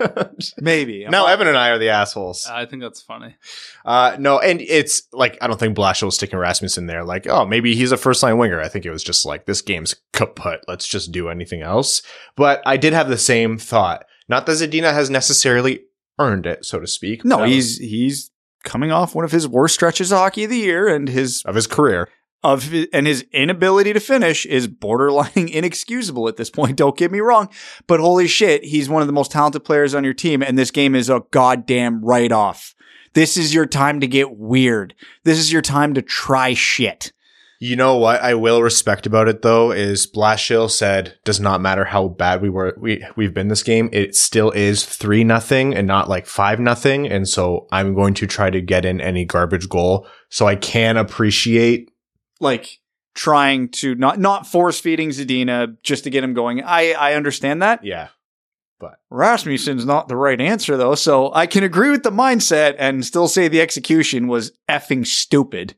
[0.59, 1.07] Maybe.
[1.09, 2.47] now, Evan and I are the assholes.
[2.51, 3.37] I think that's funny.
[3.85, 7.05] Uh, no, and it's like I don't think Blashill was sticking Rasmussen there.
[7.05, 8.61] Like, oh, maybe he's a first line winger.
[8.61, 10.61] I think it was just like this game's kaput.
[10.67, 12.03] Let's just do anything else.
[12.37, 14.05] But I did have the same thought.
[14.29, 15.81] Not that Zadina has necessarily
[16.19, 17.25] earned it, so to speak.
[17.25, 18.31] No, he's he's
[18.65, 21.55] coming off one of his worst stretches of hockey of the year, and his of
[21.55, 22.09] his career.
[22.43, 26.77] of his, and his inability to finish is borderline inexcusable at this point.
[26.77, 27.49] Don't get me wrong,
[27.87, 30.71] but holy shit, he's one of the most talented players on your team, and this
[30.71, 32.75] game is a goddamn write off.
[33.15, 34.95] This is your time to get weird.
[35.23, 37.13] This is your time to try shit.
[37.65, 41.87] You know what I will respect about it though is Blashill said does not matter
[41.87, 45.87] how bad we were we we've been this game it still is three nothing and
[45.87, 49.71] not like five nothing and so I'm going to try to get in any garbage
[49.71, 51.91] goal so I can appreciate
[52.39, 52.81] Like
[53.15, 56.63] trying to not not force feeding Zadina just to get him going.
[56.63, 57.83] I I understand that.
[57.83, 58.09] yeah
[58.79, 63.07] But Rasmussen's not the right answer though, so I can agree with the mindset and
[63.07, 65.75] still say the execution was effing stupid.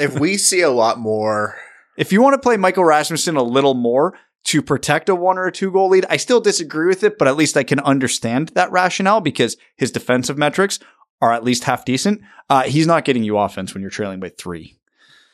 [0.00, 1.56] If we see a lot more
[1.96, 5.46] if you want to play Michael Rasmussen a little more to protect a one or
[5.46, 8.50] a two goal lead, I still disagree with it, but at least I can understand
[8.50, 10.78] that rationale because his defensive metrics
[11.22, 12.20] are at least half decent.
[12.50, 14.76] Uh, he's not getting you offense when you're trailing by three.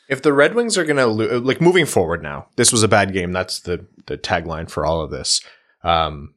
[0.08, 2.88] if the Red Wings are going to lo- like moving forward now this was a
[2.88, 5.40] bad game that's the the tagline for all of this
[5.84, 6.34] um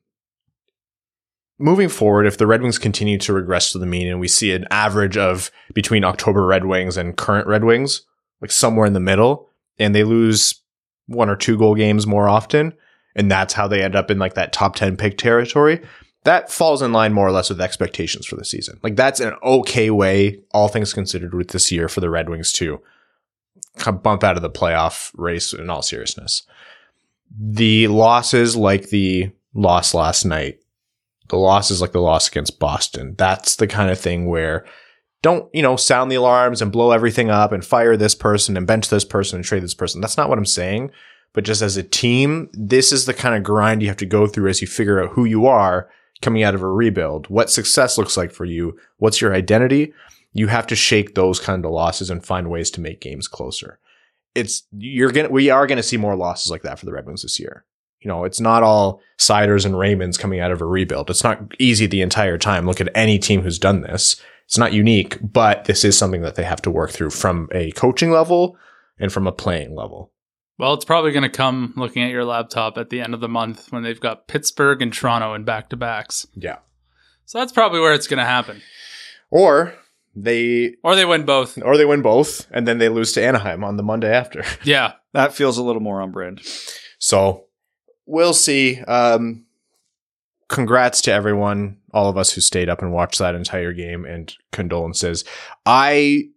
[1.57, 4.53] moving forward if the Red Wings continue to regress to the mean and we see
[4.53, 8.01] an average of between October Red Wings and current Red Wings
[8.41, 10.61] like somewhere in the middle and they lose
[11.07, 12.73] one or two goal games more often
[13.15, 15.81] and that's how they end up in like that top 10 pick territory
[16.23, 19.33] that falls in line more or less with expectations for the season like that's an
[19.43, 22.81] okay way all things considered with this year for the Red Wings to
[23.77, 26.43] kind of bump out of the playoff race in all seriousness.
[27.37, 30.59] The losses like the loss last night
[31.29, 33.15] the losses like the loss against Boston.
[33.17, 34.65] That's the kind of thing where
[35.21, 38.67] don't, you know, sound the alarms and blow everything up and fire this person and
[38.67, 39.99] bench this person and trade this person.
[39.99, 40.91] That's not what I'm saying.
[41.33, 44.27] But just as a team, this is the kind of grind you have to go
[44.27, 45.89] through as you figure out who you are
[46.21, 49.93] coming out of a rebuild, what success looks like for you, what's your identity.
[50.31, 53.79] You have to shake those kind of losses and find ways to make games closer.
[54.33, 57.23] It's, you're to, we are to see more losses like that for the Red Wings
[57.23, 57.65] this year.
[58.05, 61.09] You know, it's not all Seiders and Raymonds coming out of a rebuild.
[61.09, 62.67] It's not easy the entire time.
[62.67, 64.21] Look at any team who's done this.
[64.45, 67.71] It's not unique, but this is something that they have to work through from a
[67.71, 68.57] coaching level
[68.99, 70.11] and from a playing level.
[70.59, 73.27] Well, it's probably going to come looking at your laptop at the end of the
[73.27, 76.27] month when they've got Pittsburgh and Toronto in back to backs.
[76.35, 76.57] Yeah.
[77.25, 78.61] So that's probably where it's going to happen.
[79.31, 79.73] Or
[80.15, 81.57] they Or they win both.
[81.59, 84.43] or they win both and then they lose to Anaheim on the Monday after.
[84.63, 84.93] Yeah.
[85.13, 86.41] That feels a little more on brand.
[86.99, 87.45] So
[88.05, 88.79] we'll see.
[88.81, 89.45] Um,
[90.47, 94.33] congrats to everyone, all of us who stayed up and watched that entire game, and
[94.51, 95.23] condolences.
[95.65, 96.29] I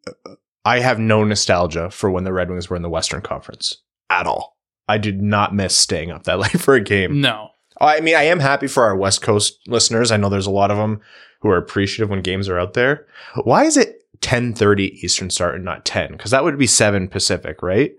[0.64, 3.78] I have no nostalgia for when the Red Wings were in the Western Conference
[4.10, 4.56] at all.
[4.88, 7.20] I did not miss staying up that late for a game.
[7.20, 7.50] No.
[7.80, 10.10] I mean, I am happy for our West Coast listeners.
[10.10, 11.00] I know there's a lot of them
[11.40, 13.06] who are appreciative when games are out there.
[13.44, 16.12] Why is it 10:30 Eastern start and not 10?
[16.12, 17.92] Because that would be 7 Pacific, right?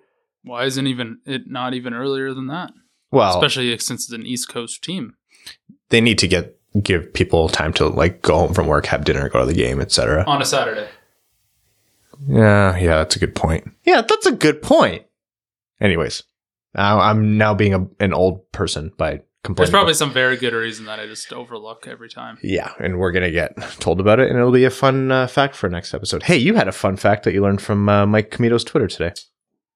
[0.44, 2.72] Why isn't even it not even earlier than that?
[3.12, 5.16] Well, Especially since it's an East Coast team.
[5.90, 9.28] they need to get give people time to like go home from work, have dinner,
[9.30, 10.24] go to the game, etc.
[10.28, 10.88] On a Saturday.
[12.28, 13.72] Yeah, yeah, that's a good point.
[13.86, 15.06] Yeah, that's a good point.
[15.80, 16.24] Anyways,
[16.76, 19.56] I'm now being a, an old person by complaining.
[19.56, 22.38] There's probably some very good reason that I just overlook every time.
[22.44, 25.56] yeah, and we're gonna get told about it, and it'll be a fun uh, fact
[25.56, 26.24] for next episode.
[26.24, 29.14] Hey, you had a fun fact that you learned from uh, Mike Commito's Twitter today.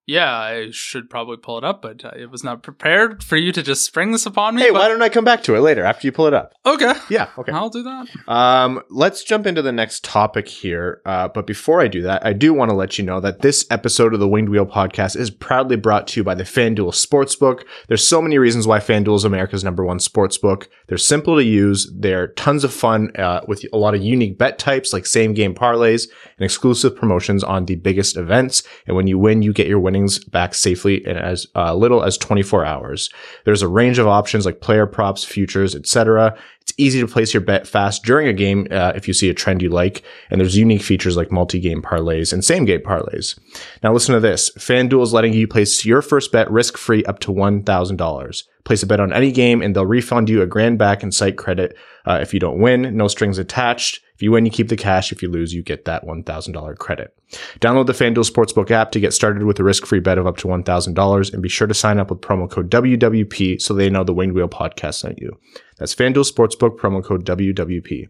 [0.05, 3.63] Yeah, I should probably pull it up, but I was not prepared for you to
[3.63, 4.61] just spring this upon me.
[4.61, 6.53] Hey, but- why don't I come back to it later after you pull it up?
[6.65, 6.93] Okay.
[7.09, 7.53] Yeah, okay.
[7.53, 8.07] I'll do that.
[8.27, 11.01] Um, let's jump into the next topic here.
[11.05, 13.65] Uh, but before I do that, I do want to let you know that this
[13.71, 17.63] episode of the Winged Wheel podcast is proudly brought to you by the FanDuel Sportsbook.
[17.87, 20.67] There's so many reasons why FanDuel is America's number one sportsbook.
[20.87, 21.89] They're simple to use.
[21.95, 25.55] They're tons of fun uh, with a lot of unique bet types like same game
[25.55, 28.63] parlays and exclusive promotions on the biggest events.
[28.85, 32.17] And when you win, you get your winnings back safely in as uh, little as
[32.17, 33.09] 24 hours.
[33.45, 36.35] There's a range of options like player props, futures, etc.
[36.61, 39.33] It's easy to place your bet fast during a game uh, if you see a
[39.33, 43.37] trend you like, and there's unique features like multi-game parlays and same-game parlays.
[43.83, 47.31] Now listen to this: FanDuel is letting you place your first bet risk-free up to
[47.31, 48.45] one thousand dollars.
[48.63, 51.37] Place a bet on any game, and they'll refund you a grand back in site
[51.37, 52.95] credit uh, if you don't win.
[52.95, 53.99] No strings attached.
[54.15, 55.11] If you win, you keep the cash.
[55.11, 57.13] If you lose, you get that $1,000 credit.
[57.59, 60.47] Download the FanDuel Sportsbook app to get started with a risk-free bet of up to
[60.47, 64.13] $1,000 and be sure to sign up with promo code WWP so they know the
[64.13, 65.37] Winged Wheel podcast sent you.
[65.77, 68.07] That's FanDuel Sportsbook promo code WWP.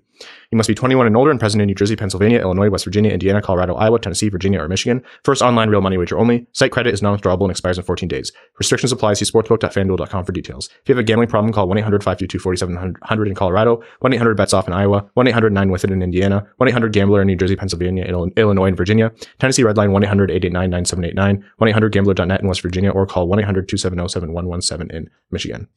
[0.52, 3.12] You must be 21 and older and present in New Jersey, Pennsylvania, Illinois, West Virginia,
[3.12, 5.04] Indiana, Colorado, Iowa, Tennessee, Virginia, or Michigan.
[5.24, 6.46] First online real money wager only.
[6.52, 8.32] Site credit is non-withdrawable and expires in 14 days.
[8.60, 9.14] Restrictions apply.
[9.14, 10.70] See sportsbook.fanduel.com for details.
[10.82, 16.02] If you have a gambling problem, call 1-800-522-4700 in Colorado, 1-800-BETS-OFF in Iowa, 1-800-9-WITH-IT in
[16.02, 19.12] Indiana, 1-800-GAMBLER in New Jersey, Pennsylvania, Illinois, and Virginia.
[19.40, 25.68] Tennessee Redline 1-800-889-9789, 1-800-GAMBLER.net in West Virginia, or call 1-800-270-7117 in Michigan.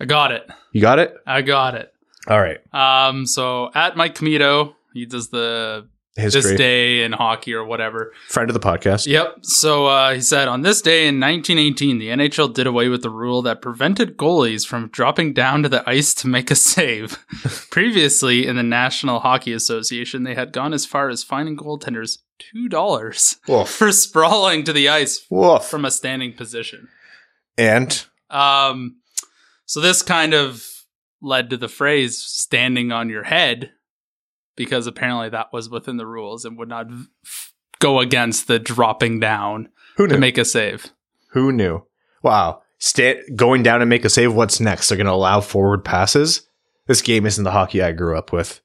[0.00, 0.48] I got it.
[0.72, 1.14] You got it?
[1.26, 1.92] I got it.
[2.30, 2.58] All right.
[2.72, 6.42] Um, so at Mike Commito, he does the History.
[6.42, 8.12] this day in hockey or whatever.
[8.28, 9.06] Friend of the podcast.
[9.06, 9.38] Yep.
[9.42, 13.10] So uh, he said on this day in 1918, the NHL did away with the
[13.10, 17.24] rule that prevented goalies from dropping down to the ice to make a save.
[17.70, 22.68] Previously, in the National Hockey Association, they had gone as far as fining goaltenders two
[22.68, 25.64] dollars for sprawling to the ice Woof.
[25.64, 26.88] from a standing position.
[27.58, 28.96] And Um,
[29.66, 30.66] so this kind of
[31.22, 33.72] led to the phrase "standing on your head,"
[34.56, 36.86] because apparently that was within the rules and would not
[37.24, 40.92] f- go against the dropping down who to make a save.
[41.32, 41.86] Who knew?
[42.22, 42.62] Wow.
[42.78, 44.34] Sta going down and make a save.
[44.34, 44.88] What's next?
[44.88, 46.48] They're going to allow forward passes.
[46.86, 48.60] This game isn't the hockey I grew up with.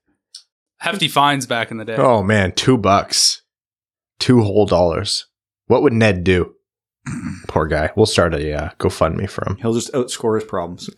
[0.79, 1.95] Hefty fines back in the day.
[1.95, 3.41] Oh man, two bucks,
[4.19, 5.27] two whole dollars.
[5.67, 6.54] What would Ned do?
[7.47, 7.91] Poor guy.
[7.95, 9.57] We'll start a uh, GoFundMe for him.
[9.57, 10.89] He'll just outscore his problems.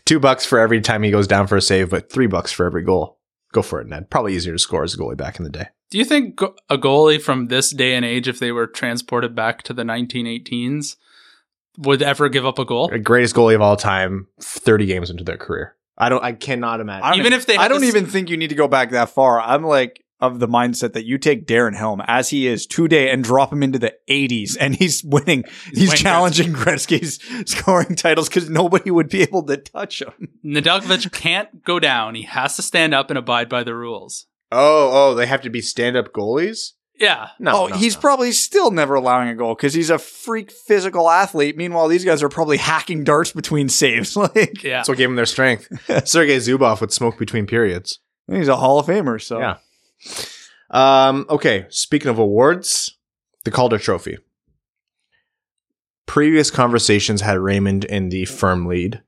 [0.04, 2.66] two bucks for every time he goes down for a save, but three bucks for
[2.66, 3.18] every goal.
[3.52, 4.10] Go for it, Ned.
[4.10, 5.66] Probably easier to score as a goalie back in the day.
[5.90, 9.34] Do you think go- a goalie from this day and age, if they were transported
[9.34, 10.96] back to the 1918s,
[11.78, 12.88] would ever give up a goal?
[12.88, 15.76] The greatest goalie of all time, thirty games into their career.
[15.98, 16.24] I don't.
[16.24, 17.04] I cannot imagine.
[17.04, 18.90] I don't Even if they I don't this- even think you need to go back
[18.90, 19.38] that far.
[19.40, 23.24] I'm like, of the mindset that you take Darren Helm as he is today and
[23.24, 25.44] drop him into the 80s and he's winning.
[25.74, 27.18] He's, winning challenging Gretzky's
[27.50, 30.28] scoring titles because nobody would be able to touch him.
[30.44, 32.14] Nedeljkovic can't go down.
[32.14, 34.26] He has to stand up and abide by the rules.
[34.52, 36.72] Oh, oh, they have to be stand-up goalies.
[36.94, 37.30] Yeah.
[37.40, 38.00] No, oh, no, he's no.
[38.00, 41.56] probably still never allowing a goal because he's a freak physical athlete.
[41.56, 44.16] Meanwhile, these guys are probably hacking darts between saves.
[44.16, 44.76] like Yeah.
[44.76, 45.68] That's what gave him their strength.
[46.08, 47.98] Sergei Zubov would smoke between periods.
[48.30, 49.20] he's a Hall of Famer.
[49.20, 49.56] So Yeah.
[50.70, 52.96] Um, okay, speaking of awards,
[53.44, 54.18] the Calder Trophy.
[56.06, 59.02] Previous conversations had Raymond in the firm lead.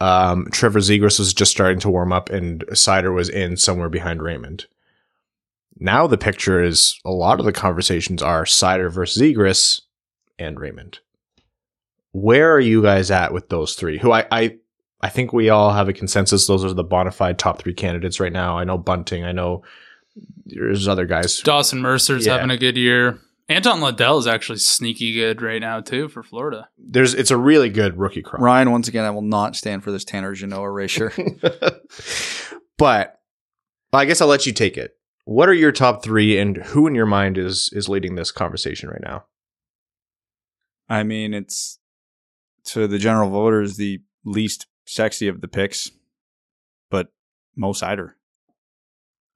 [0.00, 4.22] Um, Trevor Zegras was just starting to warm up, and Seider was in somewhere behind
[4.22, 4.66] Raymond.
[5.78, 9.82] Now the picture is a lot of the conversations are Seider versus Zegras
[10.38, 11.00] and Raymond.
[12.12, 13.98] Where are you guys at with those three?
[13.98, 14.56] Who I, I
[15.02, 16.46] I think we all have a consensus.
[16.46, 18.58] Those are the bona fide top three candidates right now.
[18.58, 19.24] I know Bunting.
[19.24, 19.62] I know
[20.44, 21.40] there's other guys.
[21.40, 22.34] Dawson Mercer's Yeah.
[22.34, 23.18] having a good year.
[23.48, 26.68] Anton Lundell is actually sneaky good right now too for Florida.
[26.78, 28.42] There's it's a really good rookie crop.
[28.42, 31.12] Ryan, once again, I will not stand for this Tanner Jeannot erasure.
[32.78, 33.20] but
[33.92, 34.96] I guess I'll let you take it.
[35.24, 38.88] What are your top three, and who in your mind is is leading this conversation
[38.88, 39.24] right now?
[40.88, 41.78] I mean, it's
[42.66, 45.90] to the general voters the least sexy of the picks,
[46.90, 47.08] but
[47.56, 48.12] Mo Seider.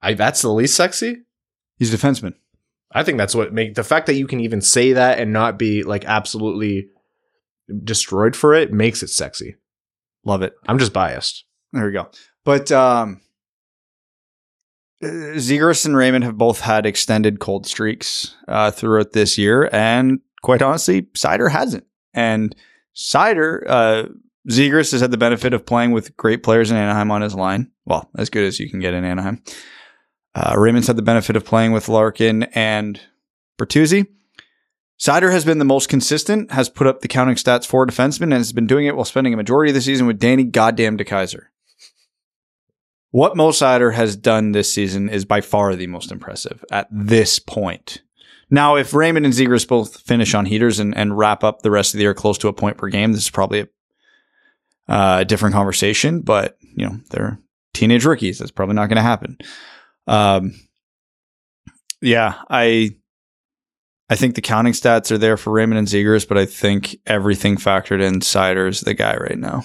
[0.01, 1.23] I that's the least sexy.
[1.77, 2.33] He's a defenseman.
[2.93, 5.57] I think that's what make the fact that you can even say that and not
[5.57, 6.89] be like absolutely
[7.83, 9.55] destroyed for it makes it sexy.
[10.25, 10.53] Love it.
[10.67, 11.45] I'm just biased.
[11.71, 12.09] There we go.
[12.43, 13.21] But um,
[15.01, 20.61] Zegras and Raymond have both had extended cold streaks uh, throughout this year, and quite
[20.61, 21.85] honestly, Seider hasn't.
[22.13, 22.55] And
[22.95, 24.03] Seider, uh,
[24.49, 27.71] Zegras has had the benefit of playing with great players in Anaheim on his line.
[27.85, 29.41] Well, as good as you can get in Anaheim.
[30.33, 32.99] Uh, Raymond's had the benefit of playing with Larkin and
[33.59, 34.07] Bertuzzi.
[34.99, 38.33] Seider has been the most consistent, has put up the counting stats for defensemen, and
[38.33, 41.45] has been doing it while spending a majority of the season with Danny Goddamn DeKeyser.
[43.09, 47.39] What Mo Seider has done this season is by far the most impressive at this
[47.39, 48.03] point.
[48.49, 51.93] Now, if Raymond and Zegras both finish on heaters and, and wrap up the rest
[51.93, 53.67] of the year close to a point per game, this is probably a,
[54.87, 57.39] uh, different conversation, but, you know, they're
[57.73, 58.39] teenage rookies.
[58.39, 59.37] That's probably not going to happen.
[60.11, 60.53] Um,
[62.01, 62.95] yeah, I
[64.09, 67.55] I think the counting stats are there for Raymond and Zegras, but I think everything
[67.55, 69.63] factored in Seider is the guy right now.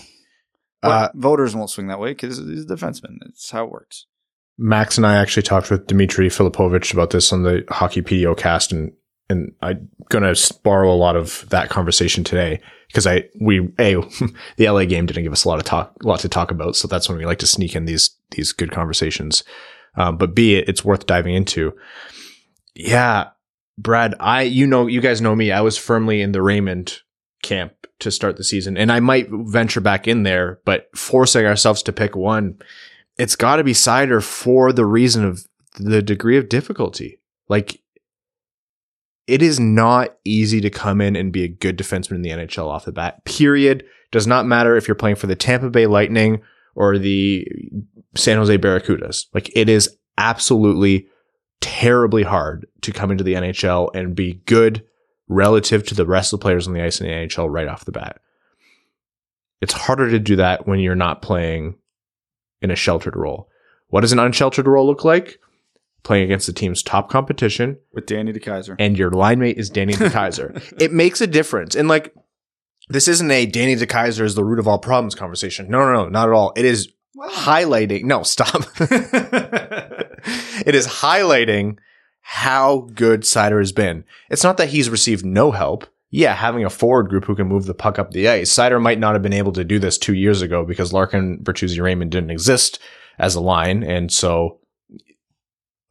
[0.82, 3.16] But Uh, voters won't swing that way because he's a defenseman.
[3.22, 4.06] It's how it works.
[4.58, 8.72] Max and I actually talked with Dimitri Filipovic about this on the Hockey PDO cast,
[8.72, 8.92] and
[9.28, 13.94] and I'm gonna borrow a lot of that conversation today because I we a
[14.56, 16.76] the LA game didn't give us a lot of talk, a lot to talk about,
[16.76, 19.42] so that's when we like to sneak in these these good conversations.
[19.96, 21.72] Um, but b it, it's worth diving into.
[22.74, 23.30] Yeah,
[23.78, 25.52] Brad, I you know you guys know me.
[25.52, 27.00] I was firmly in the Raymond
[27.42, 31.82] camp to start the season, and I might venture back in there, but forcing ourselves
[31.84, 32.58] to pick one
[33.18, 35.46] it's got to be Seider for the reason of
[35.78, 37.18] the degree of difficulty.
[37.48, 37.80] Like,
[39.26, 42.68] it is not easy to come in and be a good defenseman in the NHL
[42.68, 43.24] off the bat.
[43.24, 43.84] Period.
[44.12, 46.42] Does not matter if you're playing for the Tampa Bay Lightning
[46.76, 47.46] or the
[48.14, 49.26] San Jose Barracudas.
[49.34, 51.08] Like, it is absolutely
[51.60, 54.84] terribly hard to come into the NHL and be good
[55.28, 57.84] relative to the rest of the players on the ice in the NHL right off
[57.84, 58.20] the bat.
[59.60, 61.76] It's harder to do that when you're not playing
[62.62, 63.48] in a sheltered role.
[63.88, 65.38] What does an unsheltered role look like?
[66.02, 68.76] Playing against the team's top competition, With Danny DeKeyser.
[68.78, 70.80] and your line mate is Danny DeKeyser.
[70.80, 71.74] it makes a difference.
[71.74, 72.14] And like,
[72.88, 75.68] this isn't a Danny DeKeyser is the root of all problems conversation.
[75.68, 76.52] No, no, no, not at all.
[76.56, 78.04] It is highlighting.
[78.04, 78.64] No, stop.
[78.80, 81.78] it is highlighting
[82.20, 84.04] how good Seider has been.
[84.30, 85.86] It's not that he's received no help.
[86.10, 88.52] Yeah, having a forward group who can move the puck up the ice.
[88.52, 91.82] Seider might not have been able to do this two years ago because Larkin, Bertuzzi,
[91.82, 92.78] Raymond didn't exist
[93.18, 93.82] as a line.
[93.82, 94.60] And so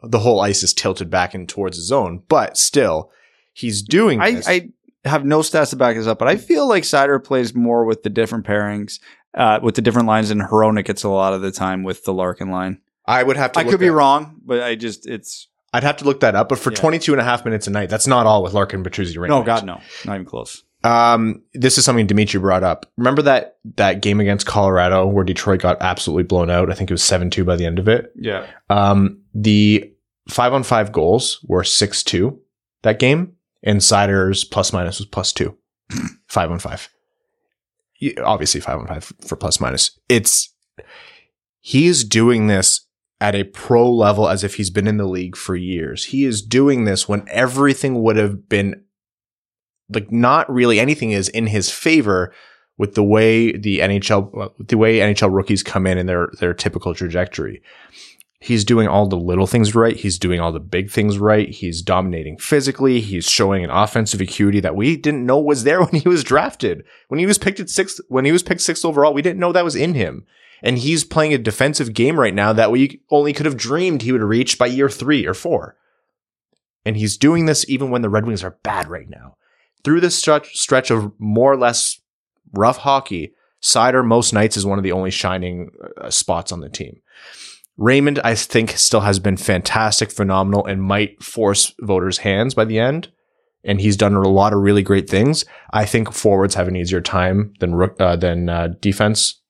[0.02, 2.24] the whole ice is tilted back and towards his zone.
[2.30, 3.12] But still,
[3.54, 4.48] he's doing I, this.
[4.48, 4.70] I
[5.06, 8.04] have no stats to back this up, but I feel like Seider plays more with
[8.04, 9.00] the different pairings,
[9.36, 12.14] uh, with the different lines, and Hronek gets a lot of the time with the
[12.14, 12.80] Larkin line.
[13.06, 15.98] I would have to I could be that- wrong, but I just, it's, I'd have
[15.98, 16.78] to look that up, but for Yeah.
[16.78, 19.30] 22 and a half minutes a night, that's not all with Larkin, Bertuzzi, Raymond.
[19.30, 19.80] no, God, no.
[20.06, 20.64] Not even close.
[20.84, 22.86] Um, this is something Dimitri brought up.
[22.96, 26.70] Remember that that game against Colorado where Detroit got absolutely blown out?
[26.70, 28.12] I think it was seven two by the end of it.
[28.16, 28.46] Yeah.
[28.70, 29.92] Um, the
[30.30, 32.40] five on five goals were six two
[32.84, 33.34] that game.
[33.66, 35.58] Insiders plus minus was plus two.
[36.28, 36.88] five on five.
[38.24, 40.00] Obviously five on five for plus minus.
[40.08, 40.54] It's
[41.60, 42.86] he's doing this
[43.20, 46.06] at a pro level as if he's been in the league for years.
[46.06, 48.84] He is doing this when everything would have been
[49.90, 52.34] like not really anything is in his favor
[52.78, 56.94] with the way the NHL the way NHL rookies come in and their their typical
[56.94, 57.62] trajectory.
[58.46, 59.96] He's doing all the little things right.
[59.96, 61.50] He's doing all the big things right.
[61.50, 63.02] He's dominating physically.
[63.02, 66.84] He's showing an offensive acuity that we didn't know was there when he was drafted.
[67.08, 69.52] When he was picked at sixth, when he was picked sixth overall, we didn't know
[69.52, 70.28] that was in him.
[70.62, 74.12] And he's playing a defensive game right now that we only could have dreamed he
[74.12, 75.76] would reach by year three or four.
[76.86, 79.38] And he's doing this even when the Red Wings are bad right now.
[79.84, 82.00] Through this stretch, of more or less
[82.54, 86.70] rough hockey, Seider most nights is one of the only shining uh, spots on the
[86.70, 87.02] team.
[87.78, 92.80] Raymond, I think, still has been fantastic, phenomenal, and might force voters' hands by the
[92.80, 93.10] end.
[93.64, 95.44] And he's done a lot of really great things.
[95.74, 99.42] I think forwards have an easier time than uh, than uh, defense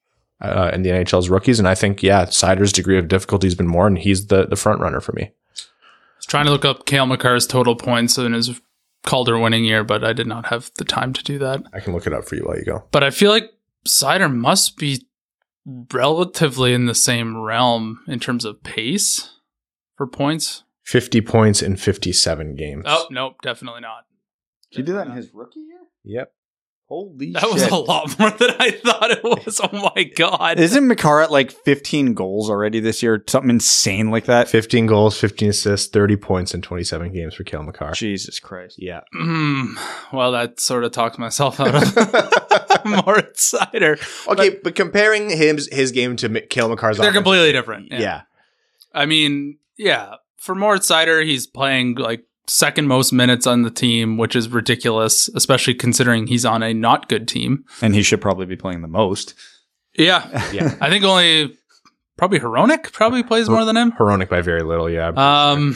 [0.42, 1.60] uh, in the NHL's rookies.
[1.60, 4.56] And I think, yeah, Seider's degree of difficulty has been more, and he's the the
[4.56, 5.24] front runner for me.
[5.24, 8.60] I was trying to look up Cale Makar's total points in his
[9.06, 11.64] Calder winning year, but I did not have the time to do that.
[11.74, 12.86] I can look it up for you while you go.
[12.92, 13.52] But I feel like
[13.88, 15.06] Seider must be
[15.66, 19.32] relatively in the same realm in terms of pace
[19.98, 20.64] for points.
[20.84, 22.84] 50 points in 57 games.
[22.86, 24.06] Oh, nope, definitely not.
[24.72, 25.80] Did you do that in his rookie year?
[26.04, 26.32] Yep.
[26.88, 27.42] Holy shit.
[27.42, 29.60] That was a lot more than I thought it was.
[29.64, 30.60] Oh my god.
[30.60, 33.24] Isn't Makar at like 15 goals already this year?
[33.28, 34.48] Something insane like that?
[34.48, 37.94] 15 goals, 15 assists, 30 points in 27 games for Cale Makar.
[37.94, 38.76] Jesus Christ.
[38.78, 39.02] Yeah.
[39.16, 39.80] Mm,
[40.14, 44.00] well, that sort of talks myself out of Moritz Seider.
[44.28, 47.92] Okay, but, but, comparing his his game to Cale Makar's They're completely different.
[47.92, 48.00] Yeah.
[48.00, 48.22] yeah.
[48.94, 50.16] I mean, yeah.
[50.38, 55.30] For Moritz Seider, he's playing like second most minutes on the team, which is ridiculous,
[55.30, 57.66] especially considering he's on a not good team.
[57.82, 59.34] And he should probably be playing the most.
[59.98, 60.50] Yeah.
[60.52, 60.76] Yeah.
[60.82, 61.58] I think only
[62.18, 63.92] probably Hronek probably plays more than him.
[63.94, 65.10] Hronek by very little, yeah.
[65.16, 65.76] Um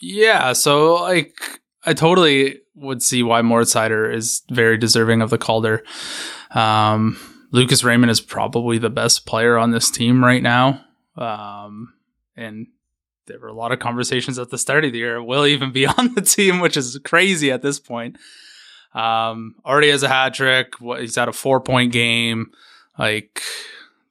[0.00, 1.34] Yeah, so like
[1.84, 5.82] I totally would see why Moritz Seider is very deserving of the Calder.
[6.52, 7.18] Um
[7.50, 10.84] Lucas Raymond is probably the best player on this team right now.
[11.16, 11.92] Um
[12.36, 12.68] and
[13.26, 15.22] there were a lot of conversations at the start of the year.
[15.22, 18.16] Will even be on the team, which is crazy at this point.
[18.94, 20.74] Um, already has a hat trick.
[20.98, 22.50] He's had a four point game.
[22.98, 23.42] Like,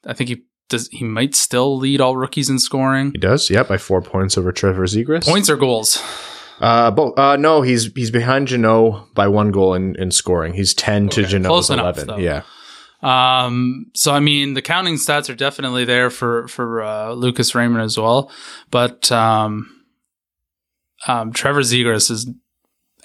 [0.06, 0.88] I think he does.
[0.90, 3.12] He might still lead all rookies in scoring.
[3.12, 3.50] He does.
[3.50, 5.26] Yeah, by four points over Trevor Zegras.
[5.26, 6.02] Points or goals?
[6.60, 7.18] Uh, both.
[7.18, 10.54] Uh, no, he's he's behind Jeannot by one goal in, in scoring.
[10.54, 11.24] He's ten okay.
[11.24, 12.04] to Jeannot's eleven.
[12.04, 12.42] Enough, yeah.
[13.02, 17.82] Um, so I mean, the counting stats are definitely there for for uh, Lucas Raymond
[17.82, 18.32] as well,
[18.70, 19.84] but um,
[21.08, 22.28] um, Trevor Zegras'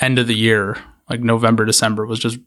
[0.00, 0.76] end of the year,
[1.08, 2.38] like November December, was just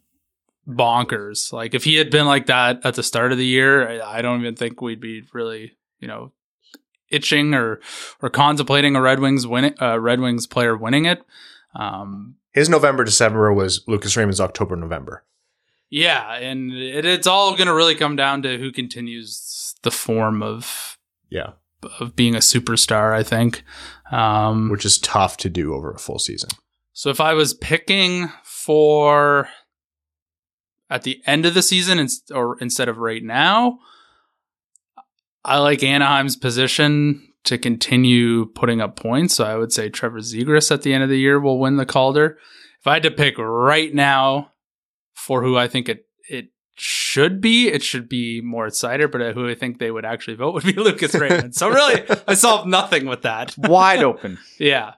[0.68, 1.52] bonkers.
[1.52, 4.22] Like if he had been like that at the start of the year, I, I
[4.22, 6.32] don't even think we'd be really, you know,
[7.10, 7.80] itching or
[8.22, 11.24] or contemplating a Red Wings winning uh, Red Wings player winning it.
[11.74, 15.24] Um, His November December was Lucas Raymond's October November.
[15.90, 20.44] Yeah, and it, it's all going to really come down to who continues the form
[20.44, 20.98] of
[21.30, 21.52] yeah
[22.00, 23.14] of being a superstar.
[23.14, 23.64] I think,
[24.12, 26.50] um, which is tough to do over a full season.
[26.94, 29.48] So if I was picking for
[30.90, 33.80] at the end of the season or instead of right now,
[35.46, 39.36] I like Anaheim's position to continue putting up points.
[39.36, 41.86] So I would say Trevor Zegras at the end of the year will win the
[41.86, 42.38] Calder.
[42.82, 44.52] If I had to pick right now
[45.20, 47.68] for who I think it it should be.
[47.68, 50.74] It should be Moritz Seider, but who I think they would actually vote would be
[50.78, 51.56] Lucas Raymond.
[51.56, 53.56] so really, I solved nothing with that.
[53.58, 54.40] Wide open.
[54.58, 54.94] yeah.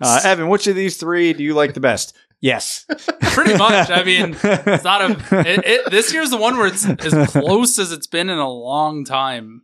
[0.00, 2.14] Uh, Evan, which of these three do you like the best?
[2.40, 2.86] Yes,
[3.20, 3.90] pretty much.
[3.90, 5.40] I mean, it's not a.
[5.40, 8.48] It, it, this year's the one where it's as close as it's been in a
[8.48, 9.62] long time.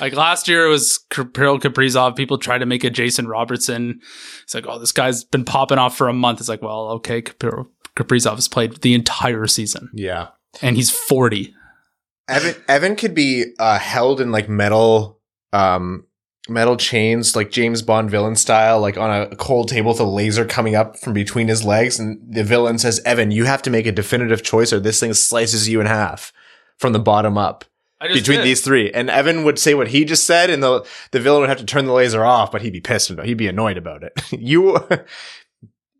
[0.00, 2.14] Like last year, it was Kirill Kaprizov.
[2.16, 4.00] People tried to make a Jason Robertson.
[4.44, 6.38] It's like, oh, this guy's been popping off for a month.
[6.38, 7.22] It's like, well, okay,
[7.96, 9.90] Kaprizov has played the entire season.
[9.92, 10.28] Yeah.
[10.60, 11.54] And he's 40.
[12.28, 15.18] Evan Evan could be uh, held in like metal
[15.52, 16.06] um
[16.48, 20.44] metal chains like James Bond villain style like on a cold table with a laser
[20.44, 23.86] coming up from between his legs and the villain says Evan you have to make
[23.86, 26.32] a definitive choice or this thing slices you in half
[26.78, 27.64] from the bottom up
[28.00, 28.46] between did.
[28.46, 31.48] these three and Evan would say what he just said and the the villain would
[31.48, 34.02] have to turn the laser off but he'd be pissed about he'd be annoyed about
[34.02, 34.80] it you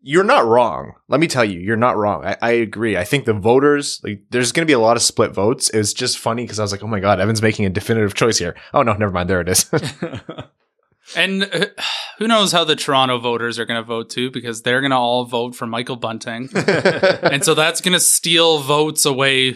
[0.05, 0.91] you're not wrong.
[1.07, 2.25] Let me tell you, you're not wrong.
[2.25, 2.97] I, I agree.
[2.97, 5.69] I think the voters, like, there's going to be a lot of split votes.
[5.69, 8.13] It was just funny because I was like, oh my God, Evan's making a definitive
[8.13, 8.53] choice here.
[8.73, 9.29] Oh no, never mind.
[9.29, 9.65] There it is.
[11.15, 11.67] and uh,
[12.19, 14.97] who knows how the Toronto voters are going to vote too, because they're going to
[14.97, 16.49] all vote for Michael Bunting.
[16.53, 19.55] and so that's going to steal votes away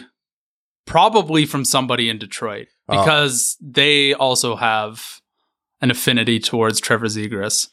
[0.86, 2.98] probably from somebody in Detroit oh.
[2.98, 3.66] because oh.
[3.70, 5.20] they also have
[5.82, 7.68] an affinity towards Trevor Zegras.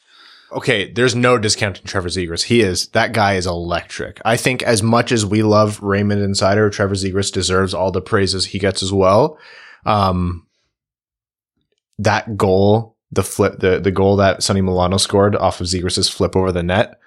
[0.52, 2.42] Okay, there's no discounting Trevor Zegras.
[2.44, 4.20] He is that guy is electric.
[4.24, 8.46] I think as much as we love Raymond Insider, Trevor Zegras deserves all the praises
[8.46, 9.38] he gets as well.
[9.84, 10.46] Um,
[11.98, 16.36] that goal, the flip, the the goal that Sonny Milano scored off of Zegras's flip
[16.36, 16.98] over the net.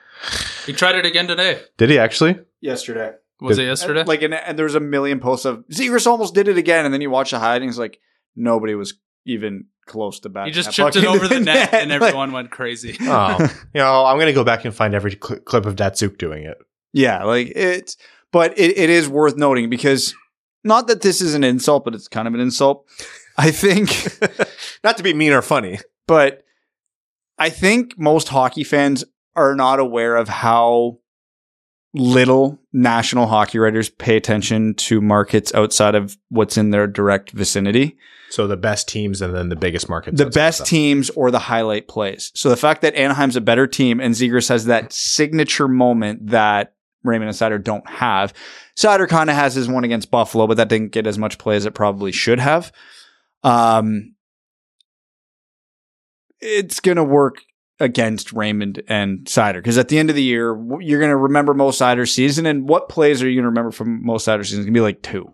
[0.66, 1.62] He tried it again today.
[1.78, 2.40] Did he actually?
[2.60, 3.14] Yesterday.
[3.40, 4.04] Was Did- it yesterday?
[4.04, 6.94] Like, and, and there was a million posts of Zegras almost did it again, and
[6.94, 8.00] then you watch the highlight, and he's like,
[8.36, 10.46] nobody was even close to back.
[10.46, 12.96] he just chipped it over the net, and everyone went crazy.
[13.02, 13.38] Oh,
[13.74, 16.58] you know, I'm gonna go back and find every cl- clip of Datsyuk doing it.
[16.94, 17.98] Yeah, like it,
[18.32, 20.16] but it, it is worth noting because
[20.64, 22.86] not that this is an insult, but it's kind of an insult.
[23.38, 23.90] I think,
[24.84, 25.80] Not to be mean or funny.
[26.08, 26.44] but
[27.38, 29.04] I think most hockey fans
[29.36, 31.00] are not aware of how
[31.94, 37.98] little national hockey writers pay attention to markets outside of what's in their direct vicinity.
[38.30, 40.18] So the best teams and then the biggest markets.
[40.18, 42.32] the that sort of best teams or the highlight plays.
[42.36, 46.74] So the fact that Anaheim's a better team and Zegras has that signature moment that
[47.04, 48.34] Raymond and Seider don't have.
[48.78, 51.56] Seider kind of has his one against Buffalo, but that didn't get as much play
[51.56, 52.72] as it probably should have.
[53.44, 54.16] Um,
[56.40, 57.42] it's going to work
[57.80, 60.50] against Raymond and Seider because at the end of the year,
[60.82, 62.46] you're going to remember Mo Seider's season.
[62.46, 64.62] And what plays are you going to remember from Mo Seider's season?
[64.62, 65.34] It's going to be like two.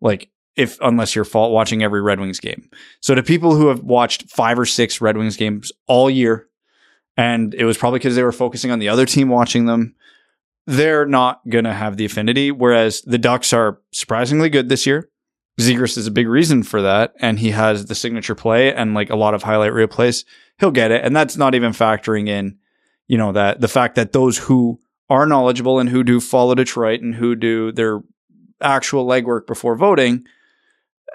[0.00, 2.68] Like, if unless you're fault watching every Red Wings game.
[3.00, 6.48] So to people who have watched five or six Red Wings games all year,
[7.16, 9.94] and it was probably because they were focusing on the other team watching them,
[10.66, 12.50] they're not going to have the affinity.
[12.50, 15.08] Whereas the Ducks are surprisingly good this year.
[15.60, 19.10] Zegras is a big reason for that, and he has the signature play and like
[19.10, 20.24] a lot of highlight reel plays.
[20.58, 22.58] He'll get it, and that's not even factoring in,
[23.06, 27.00] you know, that the fact that those who are knowledgeable and who do follow Detroit
[27.00, 28.00] and who do their
[28.60, 30.24] actual legwork before voting,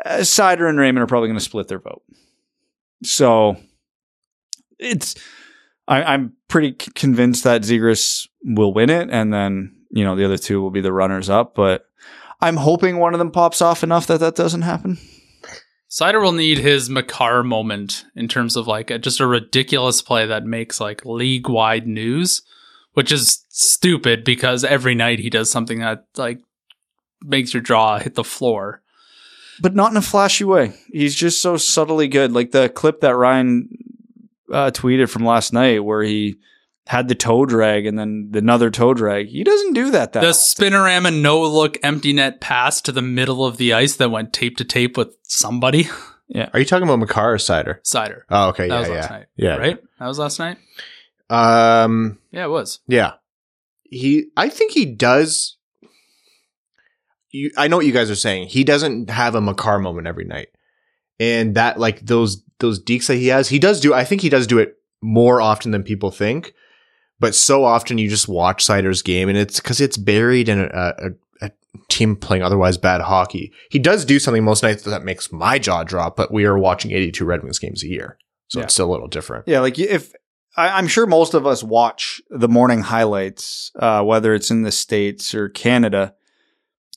[0.03, 2.03] uh, Seider and Raymond are probably going to split their vote.
[3.03, 3.57] So
[4.79, 5.15] it's
[5.87, 10.25] I, I'm pretty c- convinced that Zegras will win it, and then you know the
[10.25, 11.55] other two will be the runners up.
[11.55, 11.84] But
[12.45, 14.99] I'm hoping one of them pops off enough that that doesn't happen.
[15.89, 20.27] Seider will need his Makar moment in terms of like a, just a ridiculous play
[20.27, 22.43] that makes like league wide news,
[22.93, 26.39] which is stupid because every night he does something that like
[27.23, 28.83] makes your jaw hit the floor.
[29.59, 30.73] but not in a flashy way.
[30.91, 32.31] He's just so subtly good.
[32.31, 33.69] Like the clip that Ryan
[34.53, 36.35] uh, tweeted from last night, where he
[36.87, 39.27] had the toe drag and then another toe drag.
[39.27, 40.13] He doesn't do that.
[40.13, 40.65] That The often.
[40.71, 44.57] spinorama no look empty net pass to the middle of the ice that went tape
[44.57, 45.87] to tape with somebody.
[46.27, 46.49] Yeah.
[46.53, 47.81] Are you talking about Makar or Seider?
[47.83, 48.21] Seider.
[48.31, 48.67] Oh, okay.
[48.67, 48.95] That yeah, was yeah.
[48.95, 49.25] last night.
[49.35, 49.55] Yeah.
[49.57, 49.77] Right?
[49.99, 50.57] That was last night?
[51.29, 52.79] Um, Yeah, it was.
[52.87, 53.13] yeah.
[53.83, 55.57] He, I think he does.
[57.29, 58.47] You, I know what you guys are saying.
[58.47, 60.47] He doesn't have a Makar moment every night.
[61.19, 64.29] And that, like, those, those deeks that he has, he does do, I think he
[64.29, 66.53] does do it more often than people think.
[67.19, 70.65] But so often you just watch Seider's game and it's because it's buried in a,
[70.71, 71.09] a,
[71.41, 71.51] a
[71.89, 73.53] team playing otherwise bad hockey.
[73.71, 76.91] He does do something most nights that makes my jaw drop, but we are watching
[76.91, 78.17] 82 Red Wings games a year.
[78.49, 78.65] So Yeah.
[78.65, 79.47] it's still a little different.
[79.47, 80.11] Yeah, like if
[80.57, 84.71] I, I'm sure most of us watch the morning highlights, uh, whether it's in the
[84.71, 86.13] states or Canada.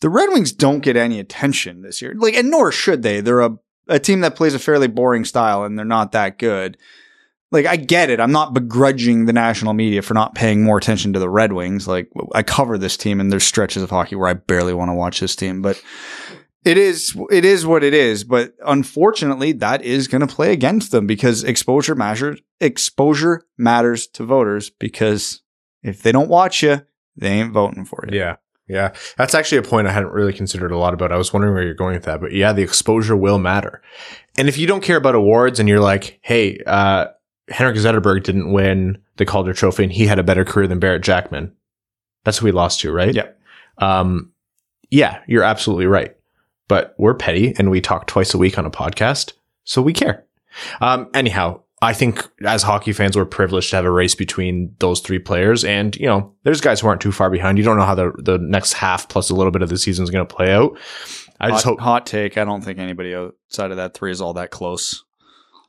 [0.00, 3.20] The Red Wings don't get any attention this year, like, and nor should they.
[3.20, 3.56] They're a
[3.88, 6.76] a team that plays a fairly boring style, and they're not that good.
[7.50, 8.20] Like, I get it.
[8.20, 11.88] I'm not begrudging the national media for not paying more attention to the Red Wings.
[11.88, 14.94] Like, I cover this team, and there's stretches of hockey where I barely want to
[14.94, 15.82] watch this team, but
[16.64, 18.24] it is it is what it is.
[18.24, 22.40] But unfortunately, that is going to play against them because exposure matters.
[22.60, 25.42] Exposure matters to voters because
[25.82, 26.82] if they don't watch you,
[27.16, 28.18] they ain't voting for you.
[28.18, 28.36] Yeah.
[28.68, 28.92] Yeah.
[29.16, 31.10] That's actually a point I hadn't really considered a lot about.
[31.10, 33.80] I was wondering where you're going with that, but yeah, the exposure will matter.
[34.36, 37.06] And if you don't care about awards and you're like, hey, uh,
[37.50, 41.02] Henrik Zetterberg didn't win the Calder Trophy and he had a better career than Barrett
[41.02, 41.52] Jackman.
[42.24, 43.14] That's who we lost to, right?
[43.14, 43.28] Yeah.
[43.78, 44.32] Um,
[44.90, 46.16] yeah, you're absolutely right.
[46.66, 49.32] But we're petty and we talk twice a week on a podcast,
[49.64, 50.26] so we care.
[50.80, 55.00] Um, anyhow, I think as hockey fans, we're privileged to have a race between those
[55.00, 55.64] three players.
[55.64, 57.56] And, you know, there's guys who aren't too far behind.
[57.56, 60.02] You don't know how the, the next half plus a little bit of the season
[60.02, 60.76] is going to play out.
[61.40, 62.36] I just hope hot take.
[62.36, 65.04] I don't think anybody outside of that three is all that close.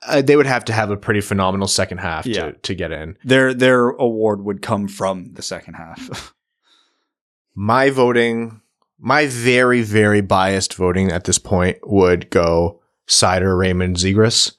[0.08, 2.48] Uh, they would have to have a pretty phenomenal second half Yeah.
[2.48, 3.18] to, to get in.
[3.24, 6.34] Their their award would come from the second half.
[7.56, 8.62] My voting,
[9.00, 14.54] my very, very biased voting at this point would go Seider, Raymond, Zegras.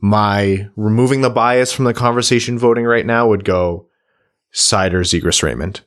[0.00, 3.86] My removing the bias from the conversation voting right now would go
[4.52, 5.82] Seider, Zegras, Raymond.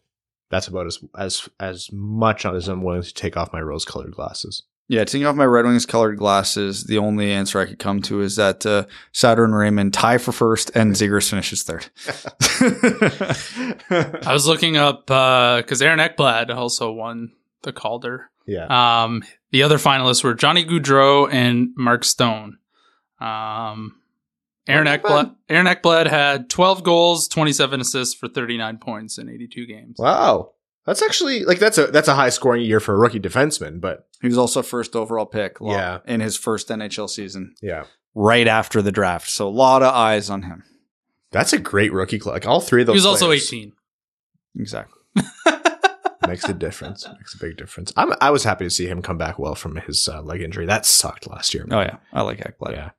[0.50, 4.14] That's about as as as much as I'm willing to take off my rose colored
[4.14, 4.64] glasses.
[4.90, 8.22] Yeah, taking off my Red Wings colored glasses, the only answer I could come to
[8.22, 11.88] is that uh, Saturn and Raymond tie for first and Zegras finishes third.
[14.28, 17.32] I was looking up because Aaron Ekblad also won
[17.64, 18.30] the Calder.
[18.46, 19.04] Yeah.
[19.04, 22.58] Um, the other finalists were Johnny Gaudreau and Mark Stone.
[23.22, 24.02] Um,
[24.68, 25.12] Aaron Not bad.
[25.12, 29.96] Ekblad, Aaron Ekblad had 12 goals, 27 assists for 39 points in 82 games.
[29.98, 30.52] wow.
[30.86, 34.06] That's actually like that's a that's a high scoring year for a rookie defenseman, but
[34.22, 36.00] he was also first overall pick lo- Yeah.
[36.06, 37.86] in his first NHL season, yeah.
[38.14, 39.30] right after the draft.
[39.30, 40.64] So a lot of eyes on him.
[41.32, 42.34] That's a great rookie club.
[42.34, 43.72] Like all three of those He was also 18.
[44.60, 45.00] Exactly.
[46.28, 47.08] makes a difference.
[47.08, 47.92] Makes a big difference.
[47.96, 50.66] I'm, I was happy to see him come back well from his uh, leg injury.
[50.66, 51.66] That sucked last year.
[51.72, 52.74] Oh yeah, I like Ekblad.
[52.74, 52.90] Yeah.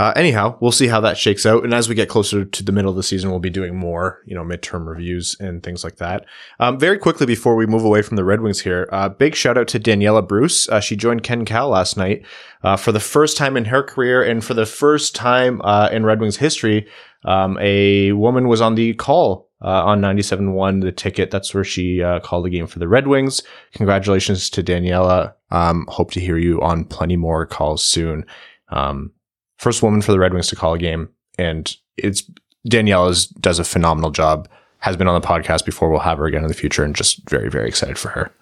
[0.00, 1.62] Uh, anyhow, we'll see how that shakes out.
[1.62, 4.22] And as we get closer to the middle of the season, we'll be doing more,
[4.24, 6.24] you know, midterm reviews and things like that.
[6.58, 9.58] Um, very quickly before we move away from the Red Wings here, uh, big shout
[9.58, 10.70] out to Daniela Bruce.
[10.70, 12.24] Uh, she joined Ken Kal last night
[12.62, 16.06] uh, for the first time in her career and for the first time uh, in
[16.06, 16.88] Red Wings history.
[17.26, 21.30] Um, a woman was on the call uh, on 97.1, the ticket.
[21.30, 23.42] That's where she uh, called the game for the Red Wings.
[23.74, 25.34] Congratulations to Daniela.
[25.50, 28.24] Um, hope to hear you on plenty more calls soon.
[28.70, 29.12] Um,
[29.60, 31.08] first woman for the Red Wings to call a game,
[31.38, 32.22] and it's
[32.68, 34.48] Daniela's does a phenomenal job.
[34.78, 35.90] Has been on the podcast before.
[35.90, 38.32] We'll have her again in the future, and just very very excited for her.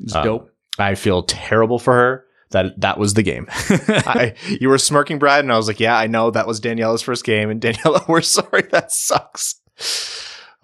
[0.00, 0.50] It's Um, dope.
[0.78, 3.46] I feel terrible for her that that was the game.
[3.50, 7.02] I, you were smirking, Brad, and I was like, "Yeah, I know that was Daniela's
[7.02, 9.56] first game." And Daniela, we're sorry, that sucks.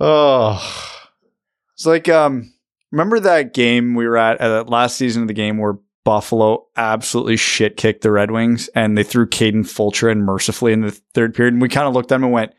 [0.01, 0.59] Oh,
[1.74, 2.53] It's like um
[2.93, 7.37] remember that game we were at uh, last season of the game where Buffalo absolutely
[7.37, 11.35] shit kicked the Red Wings and they threw Kaden Fulcher in mercifully in the third
[11.35, 12.53] period and we kind of looked at them and went,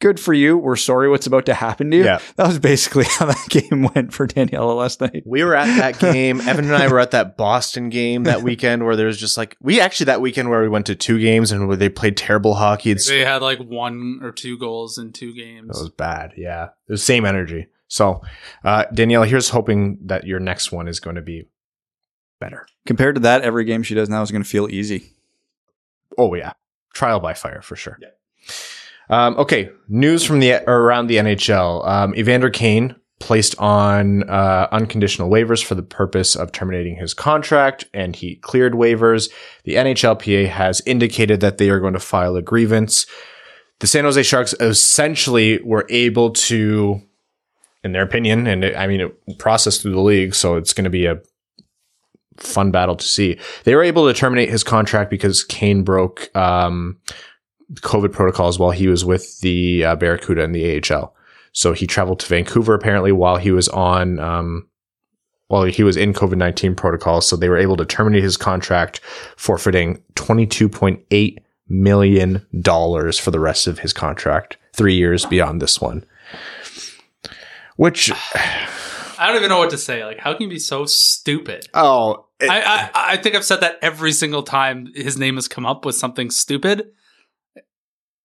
[0.00, 0.58] "Good for you.
[0.58, 2.18] We're sorry what's about to happen to you." Yeah.
[2.34, 5.22] That was basically how that game went for Daniela last night.
[5.24, 6.40] we were at that game.
[6.40, 9.56] Evan and I were at that Boston game that weekend where there was just like
[9.60, 12.54] we actually that weekend where we went to two games and where they played terrible
[12.54, 12.90] hockey.
[12.90, 15.68] It's They had like one or two goals in two games.
[15.68, 16.32] That was bad.
[16.36, 16.70] Yeah.
[16.88, 17.68] The same energy.
[17.86, 18.20] So,
[18.64, 21.48] uh, Danielle, here's hoping that your next one is going to be
[22.40, 22.66] better.
[22.86, 25.12] Compared to that, every game she does now is going to feel easy.
[26.18, 26.54] Oh, yeah.
[26.94, 27.98] Trial by fire for sure.
[29.08, 29.70] Um, okay.
[29.88, 31.86] News from the or around the NHL.
[31.86, 37.84] Um, Evander Kane placed on uh, unconditional waivers for the purpose of terminating his contract,
[37.92, 39.30] and he cleared waivers.
[39.64, 43.06] The NHLPA has indicated that they are going to file a grievance.
[43.80, 47.02] The San Jose Sharks essentially were able to,
[47.84, 50.84] in their opinion, and it, I mean, it processed through the league, so it's going
[50.84, 51.20] to be a
[52.36, 53.38] fun battle to see.
[53.64, 56.98] They were able to terminate his contract because Kane broke um,
[57.74, 61.14] COVID protocols while he was with the uh, Barracuda in the AHL.
[61.52, 64.68] So he traveled to Vancouver apparently while he was on, um,
[65.48, 67.26] while he was in COVID 19 protocols.
[67.26, 69.00] So they were able to terminate his contract,
[69.36, 76.04] forfeiting $22.8 million for the rest of his contract, three years beyond this one.
[77.76, 78.12] Which,
[79.20, 80.04] I don't even know what to say.
[80.04, 81.68] Like, how can you be so stupid?
[81.74, 85.46] oh, it- I, I I think I've said that every single time his name has
[85.46, 86.88] come up with something stupid.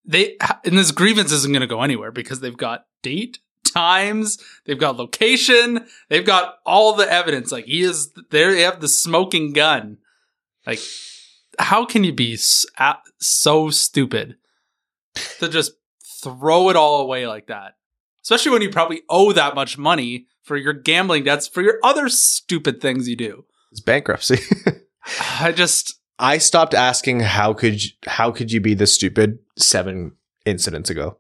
[0.05, 4.79] They and this grievance isn't going to go anywhere because they've got date, times, they've
[4.79, 7.51] got location, they've got all the evidence.
[7.51, 8.53] Like he is there.
[8.53, 9.97] They have the smoking gun.
[10.67, 10.79] Like,
[11.59, 14.37] how can you be so stupid
[15.39, 15.73] to just
[16.23, 17.75] throw it all away like that?
[18.23, 22.07] Especially when you probably owe that much money for your gambling debts for your other
[22.07, 23.45] stupid things you do.
[23.71, 24.37] it's bankruptcy.
[25.41, 30.13] I just I stopped asking how could you, how could you be this stupid seven
[30.45, 31.17] incidents ago.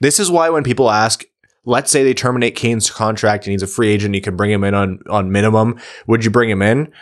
[0.00, 1.24] This is why when people ask,
[1.64, 4.64] let's say they terminate Kane's contract and he's a free agent, you can bring him
[4.64, 5.80] in on on minimum.
[6.06, 6.92] Would you bring him in?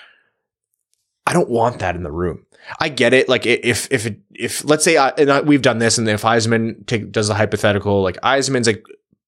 [1.26, 2.46] I don't want that in the room.
[2.80, 3.28] I get it.
[3.28, 6.22] Like if if it, if let's say I, and I, we've done this, and if
[6.22, 8.76] Yzerman take, does a hypothetical, like Yzerman's a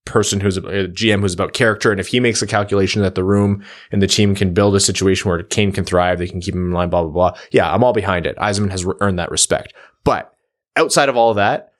[0.09, 3.15] person who's a, a GM who's about character, and if he makes a calculation that
[3.15, 6.41] the room and the team can build a situation where Kane can thrive, they can
[6.41, 7.41] keep him in line, blah blah blah.
[7.53, 8.37] Yeah, I'm all behind it.
[8.37, 9.75] Yzerman has re- earned that respect.
[10.05, 10.33] But
[10.77, 11.73] outside of all of that,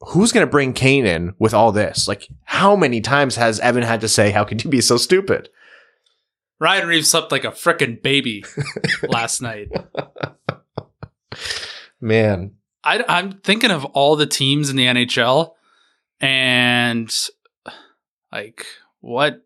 [0.00, 2.08] who's going to bring Kane in with all this?
[2.08, 5.50] Like, how many times has Evan had to say, "How could you be so stupid"?
[6.58, 8.44] Ryan Reaves slept like a freaking baby
[9.08, 9.68] last night.
[12.00, 15.52] Man, I, I'm thinking of all the teams in the NHL
[16.20, 17.12] and
[18.32, 18.66] like
[19.00, 19.42] what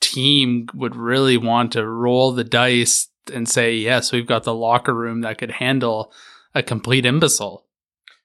[0.00, 4.94] team would really want to roll the dice and say, yes, we've got the locker
[4.94, 6.12] room that could handle
[6.54, 7.64] a complete imbecile.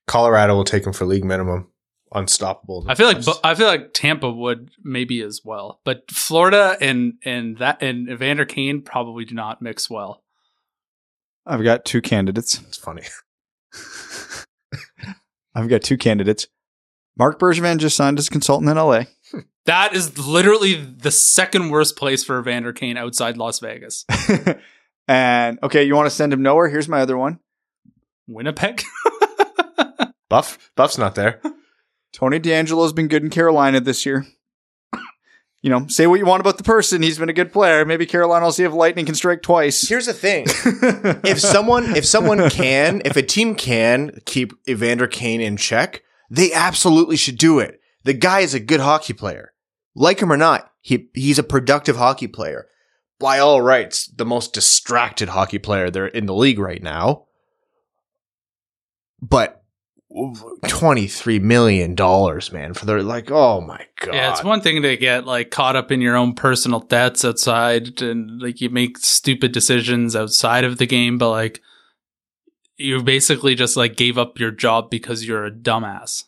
[0.08, 1.68] Colorado will take him for league minimum.
[2.14, 2.86] unstoppable.
[2.88, 7.58] I feel like I feel like Tampa would maybe as well, but Florida and and
[7.60, 10.24] that and Evander Kane probably do not mix well.
[11.46, 12.60] I've got two candidates.
[12.68, 13.04] it's funny.
[15.56, 16.48] I've got two candidates.
[17.18, 19.04] Marc Bergevin just signed as a consultant in LA.
[19.66, 24.04] That is literally the second worst place for Evander Kane outside Las Vegas.
[25.08, 26.70] and okay, you want to send him nowhere?
[26.70, 27.40] Here's my other one.
[28.28, 28.82] Winnipeg.
[30.30, 31.40] Buff, Buff's not there.
[32.14, 34.26] Tony DeAngelo's been good in Carolina this year.
[35.62, 37.02] You know, say what you want about the person.
[37.02, 37.84] He's been a good player.
[37.84, 39.86] Maybe Carolina will see if lightning can strike twice.
[39.86, 40.46] Here's the thing:
[41.26, 46.54] if someone, if someone can, if a team can keep Evander Kane in check, they
[46.54, 47.80] absolutely should do it.
[48.04, 49.54] The guy is a good hockey player,
[49.96, 50.72] like him or not.
[50.82, 52.68] He he's a productive hockey player.
[53.20, 57.26] By all rights, the most distracted hockey player there in the league right now.
[59.22, 59.62] But
[60.68, 64.98] twenty-three million dollars, man, for their like, oh my god, Yeah, it's one thing to
[64.98, 69.52] get like caught up in your own personal debts outside and like you make stupid
[69.52, 71.62] decisions outside of the game, but like
[72.80, 76.24] you basically just like gave up your job because you're a dumbass.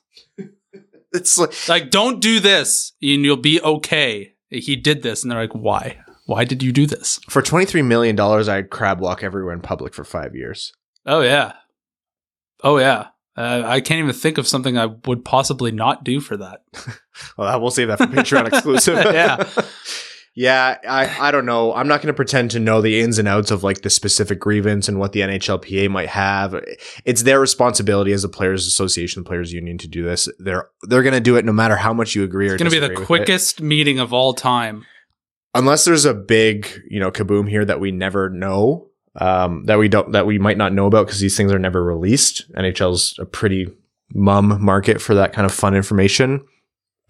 [1.14, 4.34] it's like Like, don't do this and you'll be okay.
[4.50, 6.00] He did this, and they're like, why?
[6.26, 7.20] Why did you do this?
[7.30, 10.74] for twenty-three million dollars, I'd crab walk everywhere in public for five years.
[11.06, 11.54] Oh yeah,
[12.64, 13.08] oh yeah.
[13.38, 16.64] Uh, I can't even think of something I would possibly not do for that.
[17.38, 18.96] Well, we'll save that for Patreon exclusive.
[18.96, 19.44] Yeah.
[20.34, 21.74] Yeah, I, I don't know.
[21.74, 24.40] I'm not going to pretend to know the ins and outs of like the specific
[24.40, 26.56] grievance and what the NHLPA might have.
[27.04, 30.30] It's their responsibility as a players association, players union to do this.
[30.40, 32.72] They're they're going to do it no matter how much you agree or It's going
[32.72, 33.06] to be the with it.
[33.06, 34.86] quickest meeting of all time.
[35.54, 38.88] Unless there's a big, you know, kaboom here that we never know,
[39.20, 41.84] um, that we don't that we might not know about because these things are never
[41.84, 42.50] released.
[42.54, 43.68] NHL's a pretty
[44.14, 46.46] mum market for that kind of fun information.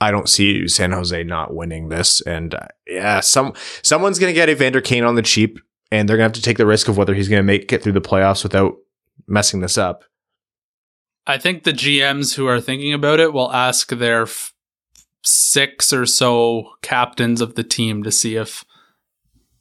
[0.01, 4.35] I don't see San Jose not winning this, and uh, yeah, some someone's going to
[4.35, 5.59] get Evander Kane on the cheap,
[5.91, 7.71] and they're going to have to take the risk of whether he's going to make
[7.71, 8.73] it through the playoffs without
[9.27, 10.03] messing this up.
[11.27, 14.53] I think the GMs who are thinking about it will ask their f-
[15.23, 18.65] six or so captains of the team to see if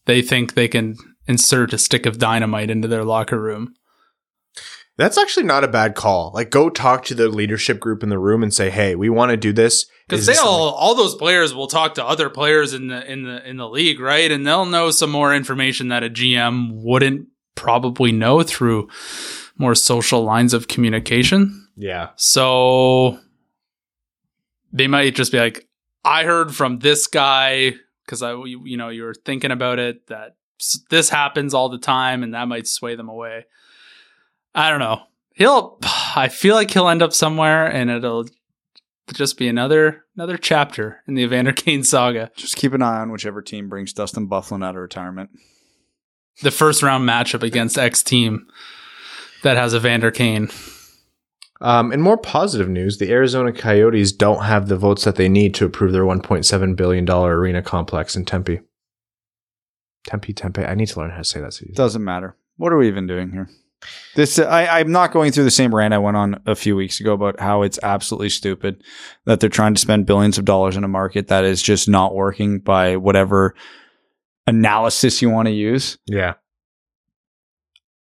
[0.06, 3.74] they think they can insert a stick of dynamite into their locker room.
[5.00, 6.30] That's actually not a bad call.
[6.34, 9.30] Like, go talk to the leadership group in the room and say, "Hey, we want
[9.30, 12.88] to do this." Because they all all those players will talk to other players in
[12.88, 14.30] the in the in the league, right?
[14.30, 18.90] And they'll know some more information that a GM wouldn't probably know through
[19.56, 21.68] more social lines of communication.
[21.78, 22.10] Yeah.
[22.16, 23.18] So
[24.70, 25.66] they might just be like,
[26.04, 27.72] I heard from this guy
[28.04, 30.36] because I, you, you know, you were thinking about it that
[30.90, 33.46] this happens all the time, and that might sway them away.
[34.54, 35.02] I don't know.
[35.34, 35.78] He'll,
[36.16, 38.26] I feel like he'll end up somewhere, and it'll
[39.12, 42.30] just be another another chapter in the Evander Kane saga.
[42.36, 45.30] Just keep an eye on whichever team brings Dustin Byfuglien out of retirement.
[46.42, 48.46] The first round matchup against X team
[49.42, 50.48] that has Evander Kane.
[51.62, 55.54] Um, in more positive news, the Arizona Coyotes don't have the votes that they need
[55.56, 58.60] to approve their $1.7 billion arena complex in Tempe.
[60.06, 60.64] Tempe, Tempe.
[60.64, 61.52] I need to learn how to say that.
[61.52, 61.72] city.
[61.74, 62.34] Doesn't matter.
[62.56, 63.50] What are we even doing here?
[64.14, 66.76] This uh, I, I'm not going through the same rant I went on a few
[66.76, 68.82] weeks ago about how it's absolutely stupid
[69.24, 72.14] that they're trying to spend billions of dollars in a market that is just not
[72.14, 73.54] working by whatever
[74.46, 75.98] analysis you want to use.
[76.06, 76.34] Yeah.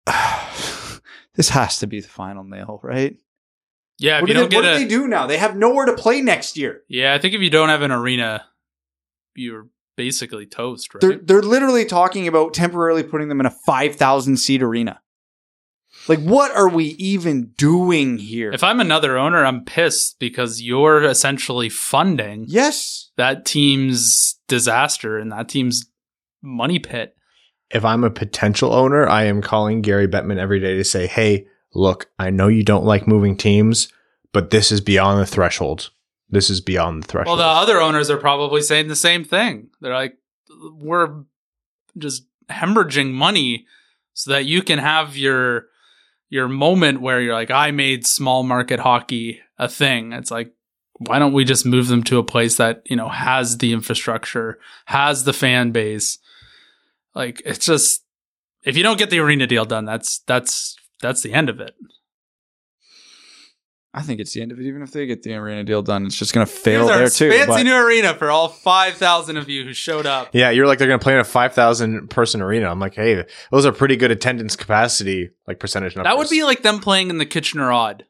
[1.35, 3.15] this has to be the final nail, right?
[3.99, 5.27] Yeah, if What, you do, don't they, what get do they do now?
[5.27, 6.81] They have nowhere to play next year.
[6.89, 8.45] yeah, I think if you don't have an arena,
[9.35, 11.01] you're basically toast, right?
[11.01, 14.99] They're they're literally talking about temporarily putting them in a five thousand seat arena.
[16.07, 18.51] Like, what are we even doing here?
[18.51, 25.31] If I'm another owner, I'm pissed because you're essentially funding yes, that team's disaster and
[25.31, 25.85] that team's
[26.41, 27.15] money pit.
[27.69, 31.47] If I'm a potential owner, I am calling Gary Bettman every day to say, hey,
[31.73, 33.87] look, I know you don't like moving teams,
[34.31, 35.89] but this is beyond the threshold.
[36.29, 39.69] This is beyond the threshold." Well, the other owners are probably saying the same thing.
[39.81, 40.17] They're like,
[40.75, 41.23] we're
[41.97, 43.65] just hemorrhaging money
[44.13, 45.67] so that you can have your
[46.29, 50.13] your moment where you're like, I made small market hockey a thing.
[50.13, 50.53] It's like,
[50.97, 54.59] why don't we just move them to a place that you know has the infrastructure,
[54.85, 56.19] has the fan base?
[57.15, 58.03] Like, it's just
[58.63, 61.75] if you don't get the arena deal done, that's that's that's the end of it.
[63.95, 64.65] I think it's the end of it.
[64.65, 67.09] Even if they get the arena deal done, it's just going to fail our there
[67.09, 67.29] too.
[67.29, 70.29] fancy but- new arena for all five thousand of you who showed up.
[70.33, 72.69] yeah, you're like, they're going to play in a 5,000 person arena.
[72.71, 76.09] I'm like, hey, those are pretty good attendance capacity, like percentage numbers.
[76.09, 78.05] That would be like them playing in the Kitchener Aud.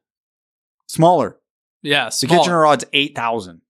[0.88, 1.38] smaller.
[1.82, 2.40] Yeah, The small.
[2.40, 3.62] Kitchener Aud's eight thousand.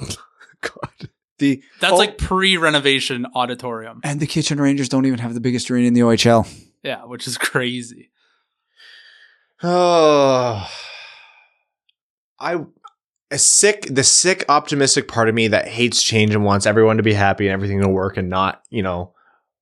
[0.00, 1.10] God.
[1.38, 4.00] The That's oh, like pre-renovation auditorium.
[4.04, 6.46] and the Kitchen Rangers don't even have the biggest arena in the OHL.
[6.82, 8.10] Yeah, which is crazy.
[9.62, 10.66] Oh,
[12.40, 12.64] I
[13.30, 17.02] a sick the sick optimistic part of me that hates change and wants everyone to
[17.02, 19.12] be happy and everything to work and not you know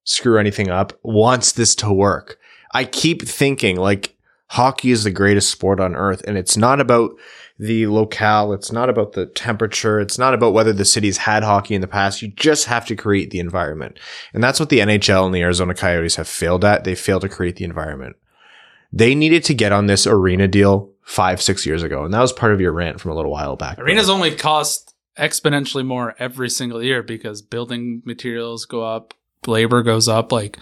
[0.04, 2.38] screw anything up wants this to work.
[2.72, 4.16] I keep thinking like
[4.48, 7.10] hockey is the greatest sport on earth and it's not about
[7.58, 11.74] the locale it's not about the temperature it's not about whether the city's had hockey
[11.74, 13.98] in the past you just have to create the environment.
[14.32, 16.84] And that's what the NHL and the Arizona Coyotes have failed at.
[16.84, 18.16] They failed to create the environment.
[18.92, 22.04] They needed to get on this arena deal five, six years ago.
[22.04, 23.78] And that was part of your rant from a little while back.
[23.78, 29.14] Arenas only cost exponentially more every single year because building materials go up,
[29.46, 30.32] labor goes up.
[30.32, 30.58] Like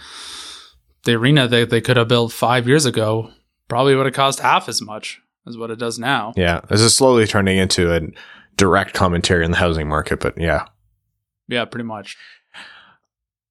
[1.03, 3.29] the arena that they could have built five years ago
[3.67, 6.31] probably would have cost half as much as what it does now.
[6.37, 6.61] Yeah.
[6.69, 7.99] This is slowly turning into a
[8.55, 10.21] direct commentary on the housing market.
[10.21, 10.67] But yeah,
[11.49, 12.15] Yeah, pretty much.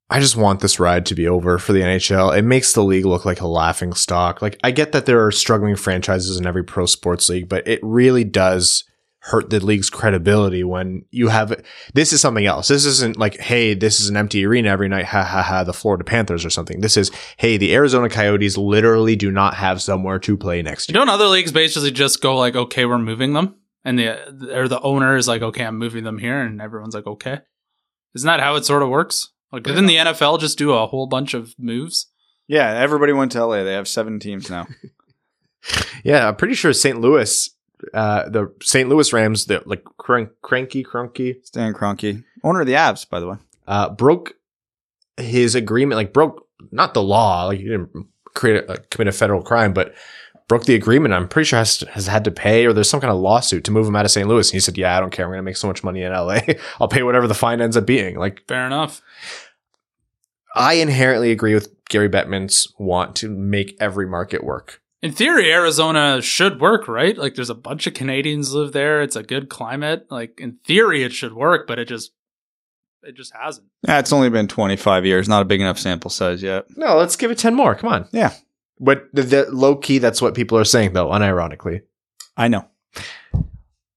[0.08, 2.36] I just want this ride to be over for the NHL.
[2.36, 4.40] It makes the league look like a laughing stock.
[4.40, 7.80] Like, I get that there are struggling franchises in every pro sports league, but it
[7.82, 8.84] really does
[9.26, 11.60] hurt the league's credibility when you have
[11.94, 12.68] this is something else.
[12.68, 15.72] This isn't like, hey, this is an empty arena every night, ha ha ha, the
[15.72, 16.80] Florida Panthers or something.
[16.80, 20.94] This is, hey, the Arizona Coyotes literally do not have somewhere to play next year.
[20.94, 24.80] Don't other leagues basically just go like, okay, we're moving them, and the or the
[24.80, 27.40] owner is like, okay, I'm moving them here, and everyone's like, okay.
[28.14, 29.32] Isn't that how it sort of works?
[29.56, 32.06] Like, didn't the NFL just do a whole bunch of moves?
[32.46, 33.64] Yeah, everybody went to LA.
[33.64, 34.66] They have seven teams now.
[36.04, 37.00] Yeah, I'm pretty sure St.
[37.00, 37.50] Louis,
[37.92, 38.88] uh, the St.
[38.88, 43.26] Louis Rams, the like crank, cranky, crunky, Stan Kroenke, owner of the Avs, by the
[43.26, 43.36] way.
[43.66, 44.34] uh, broke
[45.16, 47.90] his agreement, like broke not the law, like he didn't
[48.34, 49.92] create a, commit a federal crime, but
[50.46, 51.12] broke the agreement.
[51.14, 53.72] I'm pretty sure has has had to pay, or there's some kind of lawsuit to
[53.72, 54.28] move him out of St.
[54.28, 54.48] Louis.
[54.48, 55.24] And he said, "Yeah, I don't care.
[55.24, 56.38] I'm going to make so much money in LA.
[56.80, 59.02] I'll pay whatever the fine ends up being." Like Fair enough.
[60.56, 64.80] I inherently agree with Gary Bettman's want to make every market work.
[65.02, 67.16] In theory, Arizona should work, right?
[67.16, 69.02] Like, there's a bunch of Canadians live there.
[69.02, 70.06] It's a good climate.
[70.10, 72.12] Like, in theory, it should work, but it just,
[73.02, 73.66] it just hasn't.
[73.86, 75.28] Yeah, it's only been 25 years.
[75.28, 76.64] Not a big enough sample size yet.
[76.76, 77.74] No, let's give it ten more.
[77.74, 78.08] Come on.
[78.10, 78.32] Yeah.
[78.80, 81.82] But the, the low key, that's what people are saying, though, unironically.
[82.36, 82.66] I know.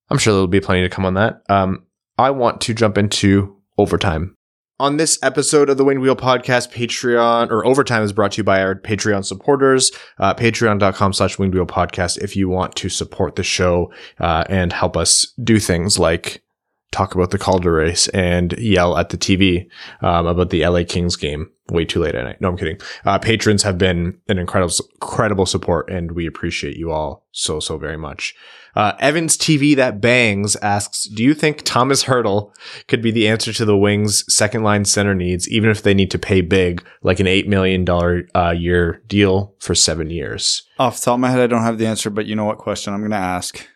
[0.10, 1.44] I'm sure there'll be plenty to come on that.
[1.50, 1.86] Um,
[2.18, 4.36] I want to jump into overtime.
[4.82, 8.46] On this episode of the Winged Wheel Podcast, Patreon or overtime is brought to you
[8.46, 9.92] by our Patreon supporters.
[10.18, 14.72] Uh, Patreon.com slash Winged Wheel Podcast if you want to support the show uh, and
[14.72, 16.44] help us do things like
[16.92, 19.68] talk about the Calder race and yell at the TV
[20.02, 22.40] um, about the LA Kings game way too late at night.
[22.40, 22.80] No, I'm kidding.
[23.06, 27.78] Uh, patrons have been an incredible, incredible support, and we appreciate you all so, so
[27.78, 28.34] very much.
[28.76, 32.54] Uh, Evans TV that bangs asks, "Do you think Tomas Hertl
[32.88, 36.12] could be the answer to the Wings' second line center needs, even if they need
[36.12, 41.00] to pay big, like an eight million dollar uh, year deal for seven years?" Off
[41.00, 42.94] the top of my head, I don't have the answer, but you know what question
[42.94, 43.68] I'm going to ask?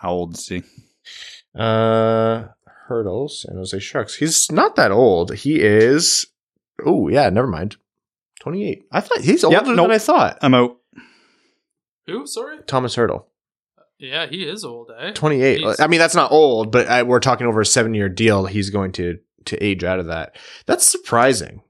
[0.00, 0.62] How old is he?
[1.54, 2.44] Uh,
[2.88, 4.16] Hertl, San Jose Sharks.
[4.16, 5.34] He's not that old.
[5.34, 6.26] He is.
[6.86, 7.76] Oh yeah, never mind.
[8.40, 8.84] Twenty eight.
[8.92, 9.90] I thought he's older Yep, than nope.
[9.90, 10.38] I thought.
[10.42, 10.76] I'm out.
[12.06, 12.26] Who?
[12.26, 12.58] Sorry?
[12.66, 13.24] Tomas Hertl.
[13.98, 15.12] Yeah, he is old, eh?
[15.12, 15.58] 28.
[15.58, 18.46] He's- I mean, that's not old, but I, we're talking over a seven year deal.
[18.46, 20.36] He's going to, to age out of that.
[20.66, 21.62] That's surprising.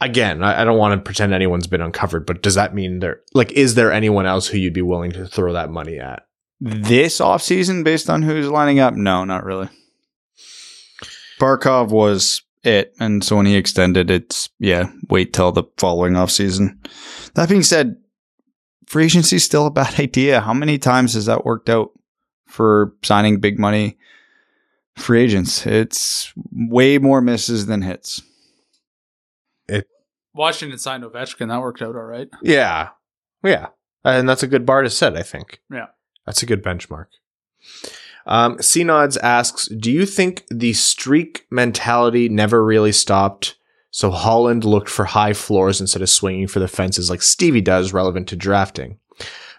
[0.00, 3.20] Again, I, I don't want to pretend anyone's been uncovered, but does that mean there,
[3.32, 6.26] like, is there anyone else who you'd be willing to throw that money at?
[6.60, 8.94] This offseason, based on who's lining up?
[8.94, 9.68] No, not really.
[11.40, 12.94] Barkov was it.
[12.98, 16.76] And so when he extended, it's, yeah, wait till the following offseason.
[17.34, 17.96] That being said,
[18.86, 20.40] free agency is still a bad idea.
[20.40, 21.90] How many times has that worked out
[22.46, 23.98] for signing big money
[24.96, 25.66] free agents?
[25.66, 28.22] It's way more misses than hits.
[29.68, 29.88] It
[30.34, 31.48] Washington signed Ovechkin.
[31.48, 32.28] That worked out all right.
[32.42, 32.90] Yeah.
[33.42, 33.68] Yeah.
[34.04, 35.60] And that's a good bar to set, I think.
[35.70, 35.86] Yeah.
[36.26, 37.06] That's a good benchmark.
[38.26, 43.56] Um, CNods asks, do you think the streak mentality never really stopped?
[43.94, 47.92] So Holland looked for high floors instead of swinging for the fences like Stevie does
[47.92, 48.98] relevant to drafting.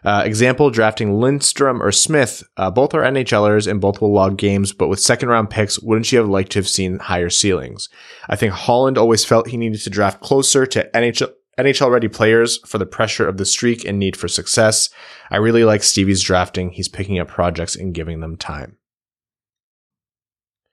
[0.04, 2.44] Uh, example, drafting Lindstrom or Smith.
[2.58, 6.12] Uh, both are NHLers and both will log games, but with second round picks, wouldn't
[6.12, 7.88] you have liked to have seen higher ceilings?
[8.28, 12.58] I think Holland always felt he needed to draft closer to NHL, NHL ready players
[12.68, 14.90] for the pressure of the streak and need for success.
[15.32, 16.72] I really like Stevie's drafting.
[16.72, 18.80] He's picking up projects and giving them time.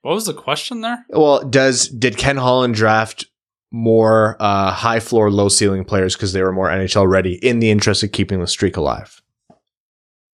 [0.01, 1.07] What was the question there?
[1.11, 3.27] Well, does did Ken Holland draft
[3.73, 7.71] more uh, high floor, low ceiling players because they were more NHL ready in the
[7.71, 9.23] interest of keeping the streak alive?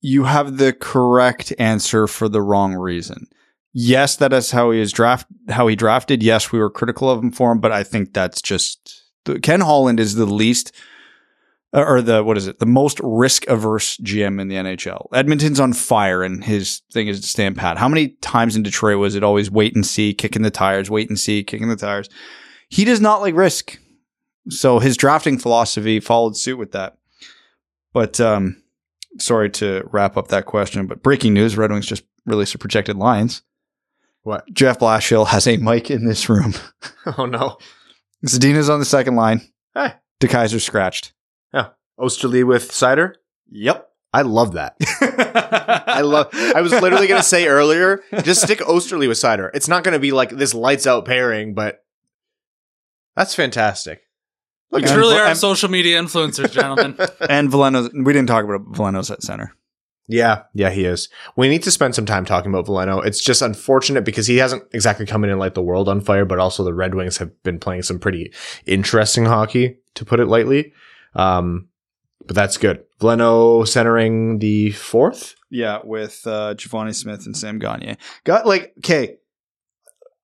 [0.01, 3.27] you have the correct answer for the wrong reason.
[3.73, 6.23] Yes, that is how he is draft how he drafted.
[6.23, 9.05] Yes, we were critical of him for him, but I think that's just
[9.43, 10.73] Ken Holland is the least
[11.73, 12.61] or the what is it?
[12.61, 15.09] The most risk averse GM in the NHL.
[15.13, 17.77] Edmonton's on fire and his thing is to stand pat.
[17.77, 21.09] How many times in Detroit was it always wait and see, kicking the tires, wait
[21.09, 22.09] and see, kicking the tires?
[22.69, 23.79] He does not like risk.
[24.51, 26.99] So his drafting philosophy followed suit with that.
[27.93, 28.63] But um
[29.19, 32.97] sorry to wrap up that question, but breaking news, Red Wings just released a projected
[32.97, 33.43] lines.
[34.23, 34.45] What?
[34.53, 36.55] Jeff Blashill has a mic in this room.
[37.17, 37.57] Oh no.
[38.27, 39.41] Zadina's on the second line.
[39.73, 39.95] Hey.
[40.21, 41.15] DeKeyser scratched.
[41.55, 41.69] Yeah.
[41.99, 43.15] Oesterle with Seider?
[43.51, 43.89] Yep.
[44.13, 44.77] I love that.
[45.87, 49.51] I love I was literally gonna say earlier, just stick Oesterle with Seider.
[49.55, 51.83] It's not gonna be like this lights out pairing, but
[53.19, 54.03] that's fantastic.
[54.71, 56.97] We And- truly are and- social media influencers, gentlemen.
[57.29, 57.91] and Veleno.
[58.05, 59.53] We didn't talk about Veleno's at center.
[60.11, 61.11] Yeah, yeah, he is.
[61.37, 63.05] We need to spend some time talking about Veleno.
[63.05, 66.25] It's just unfortunate because he hasn't exactly come in and light the world on fire,
[66.25, 68.33] but also the Red Wings have been playing some pretty
[68.65, 70.73] interesting hockey, to put it lightly.
[71.15, 71.69] Um,
[72.27, 72.85] but that's good.
[73.01, 75.35] Veleno centering the fourth.
[75.51, 77.97] Yeah, with uh, Givani Smith and Sam Gagner.
[78.25, 79.18] Got like okay.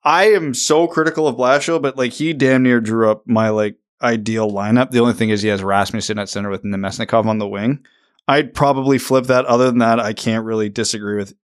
[0.04, 3.76] I am so critical of Blashill, but like he damn near drew up my like
[4.02, 4.90] ideal lineup.
[4.90, 7.84] The only thing is he has Rasmussen at center with Namestnikov on the wing.
[8.28, 9.46] I'd probably flip that.
[9.46, 11.34] Other than that, I can't really disagree with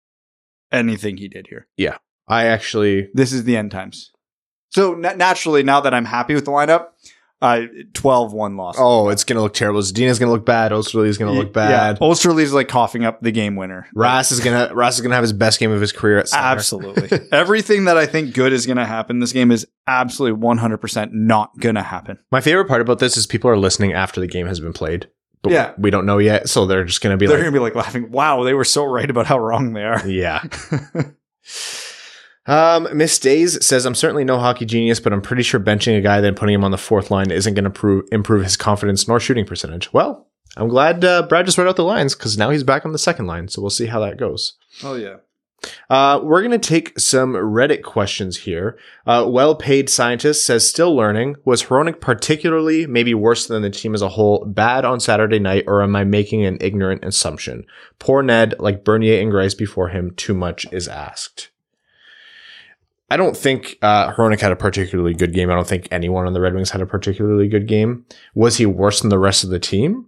[0.72, 1.66] anything he did here.
[1.76, 1.98] Yeah,
[2.28, 4.12] I actually, This is the end times.
[4.70, 6.88] So na- naturally, now that I'm happy with the lineup,
[7.42, 8.76] Uh, I 12-1 loss.
[8.78, 9.80] oh, it's going to look terrible.
[9.80, 10.72] Zadina's going to look bad.
[10.72, 11.98] Oesterle's going to look bad.
[12.00, 12.06] Yeah.
[12.06, 13.88] Oesterle's like coughing up the game winner.
[13.94, 16.44] Ras is gonna Ras is gonna have his best game of his career at center.
[16.44, 17.18] Absolutely.
[17.32, 21.58] Everything that I think good is going to happen this game is absolutely 100% not
[21.58, 22.18] going to happen.
[22.30, 25.08] My favorite part about this is people are listening after the game has been played.
[25.42, 25.72] But Yeah.
[25.78, 27.74] we don't know yet, so they're just gonna be They're like, going to be like
[27.74, 30.06] laughing, wow, they were so right about how wrong they are.
[30.06, 30.42] yeah.
[32.46, 36.00] Um, Miss Days says, I'm certainly no hockey genius, but I'm pretty sure benching a
[36.00, 39.20] guy then putting him on the fourth line isn't going to improve his confidence nor
[39.20, 39.92] shooting percentage.
[39.92, 42.92] Well, I'm glad uh, Brad just read out the lines because now he's back on
[42.92, 44.54] the second line, so we'll see how that goes.
[44.82, 45.16] Oh, yeah.
[45.90, 48.78] Uh, we're going to take some Reddit questions here.
[49.06, 51.36] Uh, well paid scientist says, still learning.
[51.44, 55.64] Was Hronek particularly, maybe worse than the team as a whole, bad on Saturday night,
[55.66, 57.66] or am I making an ignorant assumption?
[57.98, 61.49] Poor Ned, like Bernier and Greiss before him, too much is asked.
[63.10, 65.50] I don't think uh, Hronek had a particularly good game.
[65.50, 68.06] I don't think anyone on the Red Wings had a particularly good game.
[68.34, 70.06] Was he worse than the rest of the team?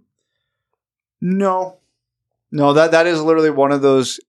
[1.19, 1.79] No.
[2.51, 4.19] No, that that is literally one of those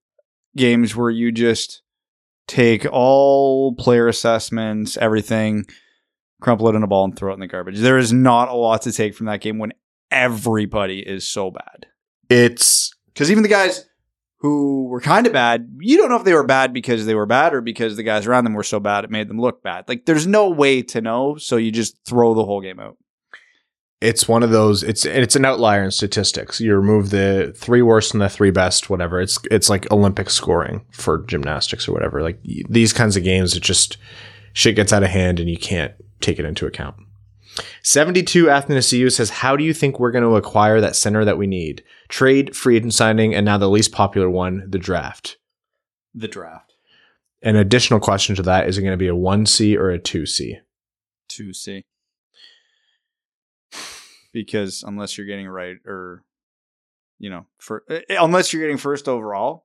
[0.57, 1.83] games where you just
[2.47, 5.67] take all player assessments, everything,
[6.41, 7.79] crumple it in a ball and throw it in the garbage.
[7.79, 9.73] There is not a lot to take from that game when
[10.11, 11.87] everybody is so bad.
[12.29, 13.87] It's Because even the guys
[14.45, 17.25] who were kind of bad, you don't know if they were bad because they were
[17.25, 19.89] bad or because the guys around them were so bad it made them look bad.
[19.89, 22.99] Like there's no way to know, so you just throw the whole game out.
[24.03, 26.61] it's one of those it's it's an outlier in statistics.
[26.61, 29.19] You remove the three worst and the three best whatever.
[29.19, 32.21] It's it's like olympic scoring for gymnastics or whatever.
[32.21, 33.97] Like these kinds of games it just
[34.53, 36.97] shit gets out of hand and you can't take it into account.
[37.83, 41.47] 72 Athanasiou says how do you think we're going to acquire that center that we
[41.47, 45.37] need trade free agent signing and now the least popular one the draft
[46.15, 46.75] The draft.
[47.43, 50.59] an additional question to that is it going to be a 1c or a 2c
[51.31, 51.85] 2C.
[54.33, 56.23] Because unless you're getting right or
[57.19, 59.65] you know, for uh, unless you're getting first overall,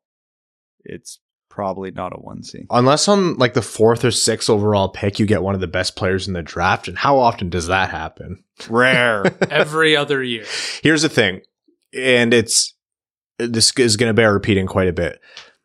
[0.86, 1.20] it's
[1.50, 2.68] probably not a 1C.
[2.70, 5.96] unless on like the fourth or sixth overall pick you get one of the best
[5.96, 9.26] players in the draft and how often does that happen Rare.
[9.50, 10.46] Every other year.
[10.84, 11.42] here's the thing
[11.94, 12.74] and it's
[13.38, 15.20] this is going to bear repeating quite a bit.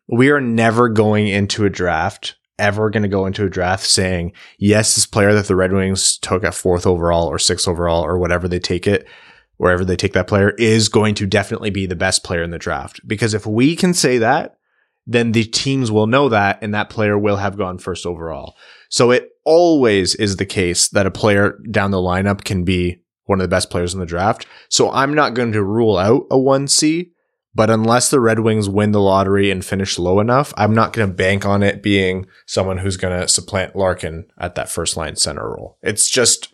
[0.07, 4.31] We are never going into a draft ever going to go into a draft saying
[4.59, 8.17] yes this player that the red wings took at fourth overall or sixth overall or
[8.17, 9.05] whatever they take it
[9.57, 12.59] wherever they take that player is going to definitely be the best player in the
[12.59, 12.99] draft.
[13.07, 14.55] Because if we can say that
[15.07, 18.55] then the teams will know that and that player will have gone first overall.
[18.89, 23.39] So it always is the case that a player down the lineup can be one
[23.39, 24.45] of the best players in the draft.
[24.69, 27.11] So I'm not going to rule out a 1C,
[27.53, 31.07] but unless the Red Wings win the lottery and finish low enough, I'm not going
[31.07, 35.15] to bank on it being someone who's going to supplant Larkin at that first line
[35.15, 35.77] center role.
[35.81, 36.53] It's just,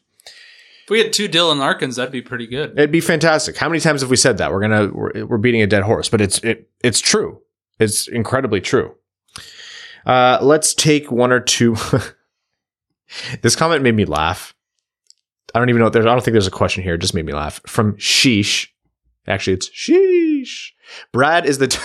[0.84, 2.72] If we had two Dylan Larkins, that'd be pretty good.
[2.78, 3.58] it'd be fantastic.
[3.58, 4.52] How many times have we said that?
[4.52, 7.42] We're going to, we're, we're beating a dead horse, but it's, it, it's true.
[7.80, 8.96] It's incredibly true.
[10.06, 11.76] Uh, let's take one or two.
[13.42, 14.54] this comment made me laugh.
[15.54, 15.90] I don't even know.
[15.90, 16.96] There's, I don't think there's a question here.
[16.96, 17.62] It just made me laugh.
[17.68, 18.68] From Sheesh.
[19.28, 20.72] Actually, it's Sheesh.
[21.12, 21.68] Brad is the.
[21.68, 21.80] T-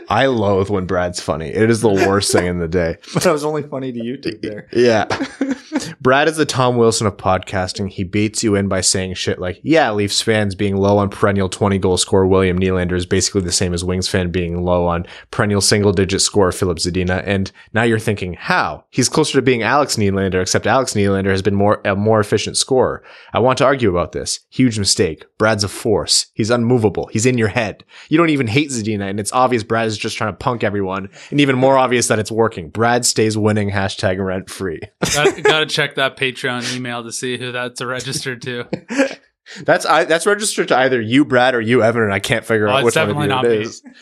[0.10, 1.48] I loathe when Brad's funny.
[1.48, 2.98] It is the worst thing in the day.
[3.14, 4.68] But that was only funny to you two there.
[4.74, 5.06] Yeah.
[6.02, 7.90] Brad is the Tom Wilson of podcasting.
[7.90, 11.48] He beats you in by saying shit like, yeah, Leafs fans being low on perennial
[11.48, 15.06] 20 goal scorer William Nylander is basically the same as Wings fan being low on
[15.32, 17.24] perennial single digit scorer Filip Zadina.
[17.26, 18.84] And now you're thinking, how?
[18.90, 22.58] He's closer to being Alex Nylander, except Alex Nylander has been more, a more efficient
[22.58, 23.02] scorer.
[23.34, 24.42] I want to argue about this.
[24.50, 25.26] Huge mistake.
[25.38, 26.28] Brad's a force.
[26.34, 27.08] He's unmovable.
[27.08, 27.86] He's in your head.
[28.10, 31.10] You don't even hate Zadina, and it's obvious Brad is just trying to punk everyone,
[31.32, 32.70] and even more obvious that it's working.
[32.70, 34.80] Brad stays winning, hashtag rent free.
[35.14, 38.66] Got, gotta check that Patreon email to see who that's registered to.
[39.64, 42.68] That's I, that's registered to either you, Brad, or you, Evan, and I can't figure
[42.68, 43.64] Oh, out it's which one of you not it me.
[43.66, 43.84] is.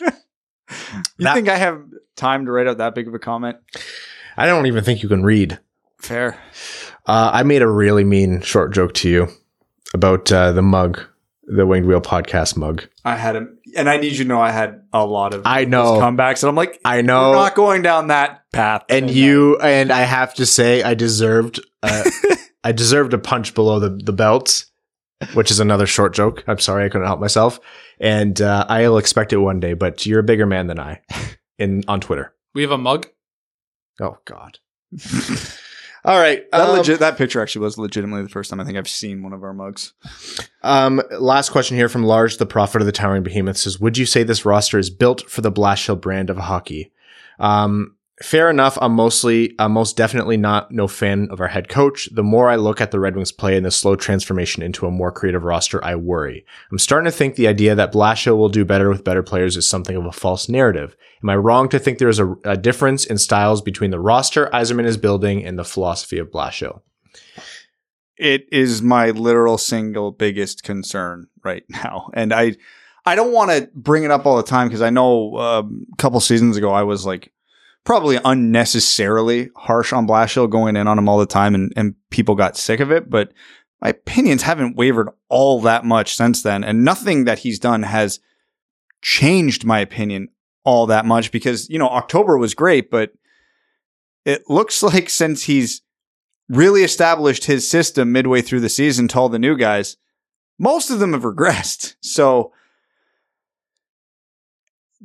[0.70, 1.82] You That- think I have
[2.16, 3.58] time to write out that big of a comment?
[4.38, 5.60] I don't even think you can read.
[6.00, 6.38] Fair.
[7.06, 9.28] Uh, I made a really mean short joke to you
[9.92, 11.02] about uh, the mug,
[11.46, 12.84] the Winged Wheel podcast mug.
[13.04, 15.64] I had him, and I need you to know I had a lot of I
[15.64, 15.98] know.
[15.98, 17.32] comebacks, and I'm like, I we're know.
[17.32, 18.84] not going down that path.
[18.88, 22.04] and you and I have to say I deserved uh,
[22.64, 24.64] I deserved a punch below the the belt,
[25.34, 26.44] which is another short joke.
[26.46, 27.60] I'm sorry I couldn't help myself,
[28.00, 29.74] and uh, I'll expect it one day.
[29.74, 31.02] But you're a bigger man than I
[31.58, 32.34] in on Twitter.
[32.54, 33.06] We have a mug.
[34.00, 34.58] Oh God.
[36.04, 36.50] All right.
[36.50, 39.22] that um, legit that picture actually was legitimately the first time I think I've seen
[39.22, 39.94] one of our mugs.
[40.62, 44.04] Um, last question here from Large, the prophet of the towering behemoth says, would you
[44.04, 46.92] say this roster is built for the Blashill brand of hockey?
[47.38, 48.78] Um, fair enough.
[48.80, 52.08] I'm mostly, I'm most definitely not no fan of our head coach.
[52.12, 54.90] The more I look at the Red Wings play and the slow transformation into a
[54.90, 56.44] more creative roster, I worry.
[56.70, 59.68] I'm starting to think the idea that Blashill will do better with better players is
[59.68, 60.96] something of a false narrative.
[61.22, 64.46] Am I wrong to think there is a, a difference in styles between the roster
[64.52, 66.82] Yzerman is building and the philosophy of Blashill?
[68.16, 72.54] It is my literal single biggest concern right now, and I
[73.06, 75.96] I don't want to bring it up all the time because I know um, a
[75.96, 77.32] couple seasons ago I was like
[77.84, 82.34] probably unnecessarily harsh on Blashill going in on him all the time, and and people
[82.34, 83.32] got sick of it, but.
[83.82, 88.18] My opinions haven't wavered all that much since then, and nothing that he's done has
[89.02, 90.28] changed my opinion
[90.64, 93.12] all that much because, you know, October was great, but
[94.24, 95.82] it looks like since he's
[96.48, 99.96] really established his system midway through the season to all the new guys,
[100.58, 101.96] most of them have regressed.
[102.04, 102.52] So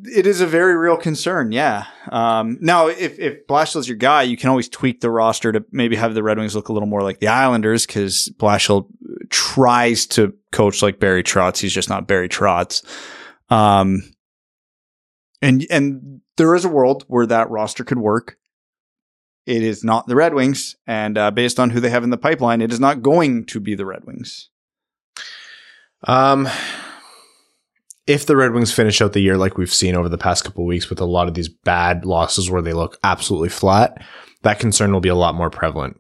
[0.04, 1.52] it is a very real concern.
[1.52, 1.86] Yeah.
[2.12, 5.96] Um, now, if, if Blashill's your guy, you can always tweak the roster to maybe
[5.96, 8.88] have the Red Wings look a little more like the Islanders because Blashill
[9.30, 11.60] tries to coach like Barry Trotz.
[11.60, 12.84] He's just not Barry Trotz.
[13.50, 14.04] Um,
[15.42, 18.38] and, and there is a world where that roster could work.
[19.46, 20.76] It is not the Red Wings.
[20.86, 23.60] And uh, based on who they have in the pipeline, it is not going to
[23.60, 24.50] be the Red Wings.
[26.04, 26.48] Um,
[28.10, 30.64] if the Red Wings finish out the year like we've seen over the past couple
[30.64, 34.04] of weeks with a lot of these bad losses where they look absolutely flat,
[34.42, 35.96] that concern will be a lot more prevalent.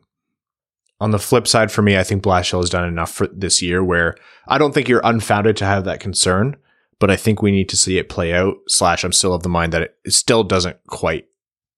[1.00, 3.84] On the flip side, for me, I think Blashill has done enough for this year
[3.84, 4.16] where
[4.48, 6.58] I don't think you're unfounded to have that concern,
[6.98, 8.56] but I think we need to see it play out.
[8.68, 11.28] Slash, I'm still of the mind that it, still doesn't quite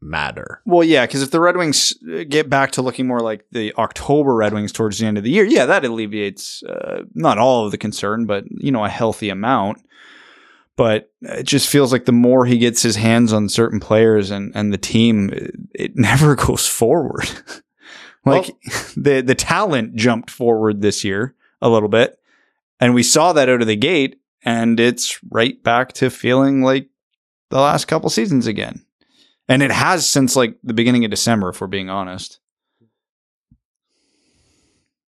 [0.01, 0.61] matter.
[0.65, 1.93] Well, yeah, because if the Red Wings
[2.29, 5.29] get back to looking more like the October Red Wings towards the end of the
[5.29, 9.29] year, yeah, that alleviates uh, not all of the concern, but you know a healthy
[9.29, 9.82] amount.
[10.82, 14.51] But it just feels like the more he gets his hands on certain players and
[14.55, 17.29] and the team, it, it never goes forward.
[18.25, 18.47] like
[18.97, 22.17] the the talent jumped forward this year a little bit,
[22.79, 26.89] and we saw that out of the gate, and it's right back to feeling like
[27.51, 28.84] the last couple seasons again.
[29.47, 32.39] And it has since like the beginning of December, if we're being honest.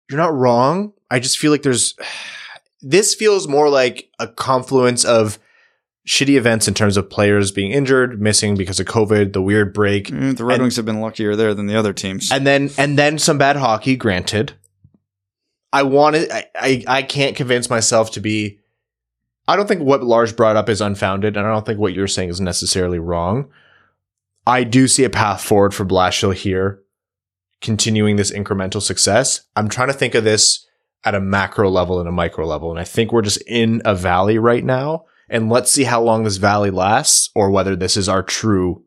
[0.10, 0.94] You're not wrong.
[1.12, 1.94] I just feel like there's
[2.82, 5.38] this feels more like a confluence of
[6.10, 10.08] shitty events in terms of players being injured, missing because of COVID, the weird break,
[10.08, 12.32] Mm, The Red And- Wings have been luckier there than the other teams.
[12.32, 13.96] and then and then some bad hockey.
[13.96, 14.54] Granted,
[15.72, 16.32] I wanted.
[16.32, 18.58] I, I I can't convince myself to be.
[19.48, 22.08] I don't think what Lars brought up is unfounded, and I don't think what you're
[22.08, 23.50] saying is necessarily wrong.
[24.48, 26.82] I do see a path forward for Blashill here,
[27.62, 29.42] continuing this incremental success.
[29.56, 30.66] I'm trying to think of this
[31.04, 33.94] at a macro level and a micro level, and I think we're just in a
[33.94, 35.06] valley right now.
[35.30, 38.84] And let's see how long this valley lasts, or whether this is our true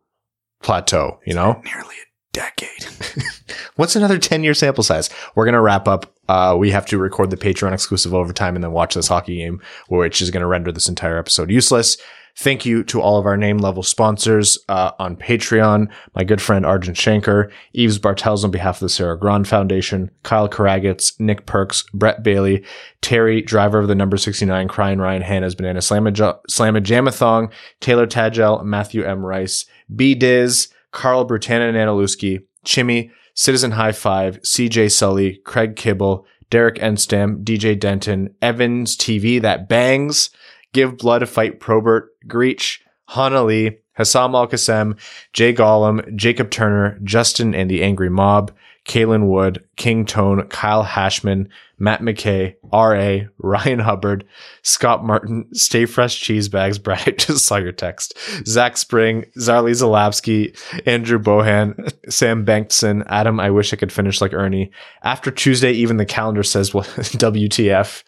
[0.63, 1.21] plateau.
[1.25, 1.61] You know.
[1.65, 2.87] Nearly a decade.
[3.77, 5.11] What's another 10 year sample size?
[5.35, 6.15] We're going to wrap up.
[6.29, 9.61] Uh, we have to record the Patreon exclusive overtime and then watch this hockey game,
[9.89, 11.97] which is going to render this entire episode useless.
[12.37, 15.91] Thank you to all of our name level sponsors uh, on Patreon.
[16.15, 20.49] My good friend Arjun Shankar, Eves Bartels on behalf of the Sarah Grand Foundation, Kyle
[20.49, 22.65] Karagitz, Nick Perks, Brett Bailey,
[23.03, 29.25] Terry, driver of the number 69, Crying Ryan Hannah's Banana Slamajamathong, Taylor Tagel, Matthew M.
[29.25, 30.15] Rice, B.
[30.15, 37.79] Diz, Carl Brutanen Analuski, Chimmy, Citizen High Five, CJ Sully, Craig Kibble, Derek Enstam, DJ
[37.79, 40.31] Denton, Evans TV that bangs,
[40.73, 42.79] Give Blood a Fight Probert, Greach,
[43.09, 44.99] Hana Lee, Hassam Al Qassem,
[45.33, 48.53] Jay Gollum, Jacob Turner, Justin and the Angry Mob,
[48.87, 54.25] Kalen Wood, King Tone, Kyle Hashman, Matt McKay, R.A., Ryan Hubbard,
[54.63, 58.17] Scott Martin, Stay Fresh Cheese Bags, Brad, I just saw your text,
[58.47, 64.33] Zach Spring, Zarly Zalapsky, Andrew Bohan, Sam Bankson, Adam, I wish I could finish like
[64.33, 64.71] Erne.
[65.03, 68.03] After Tuesday, even the calendar says, well, WTF.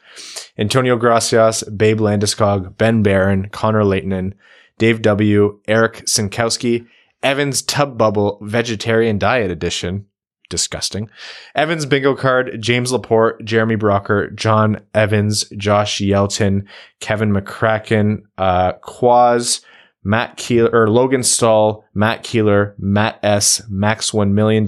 [0.59, 4.35] Antonio Gracias, Babe Landeskog, Ben Barron, Connor Leighton,
[4.79, 6.87] Dave W., Eric Sinkowski,
[7.23, 10.07] Evans Tub Bubble Vegetarian Diet Edition,
[10.51, 11.09] disgusting.
[11.55, 16.67] Evans bingo card, James Laporte, Jeremy Brocker, John Evans, Josh Yelton,
[17.01, 19.63] Kevin McCracken, uh, Quaz,
[20.05, 24.67] Matt Keeler, or Logan Stahl, Matt Keeler, Matt S, Max $1 million,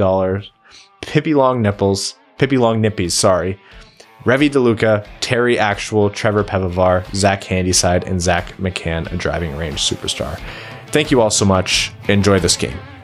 [1.03, 3.61] Pippi Long Nipples, Pippi Long Nippies, sorry.
[4.27, 10.41] Revi DeLuca, Terry Actual, Trevor Pevavar, Zach Handyside, and Zach McCann, a driving range superstar.
[10.89, 11.93] Thank you all so much.
[12.09, 12.77] Enjoy this game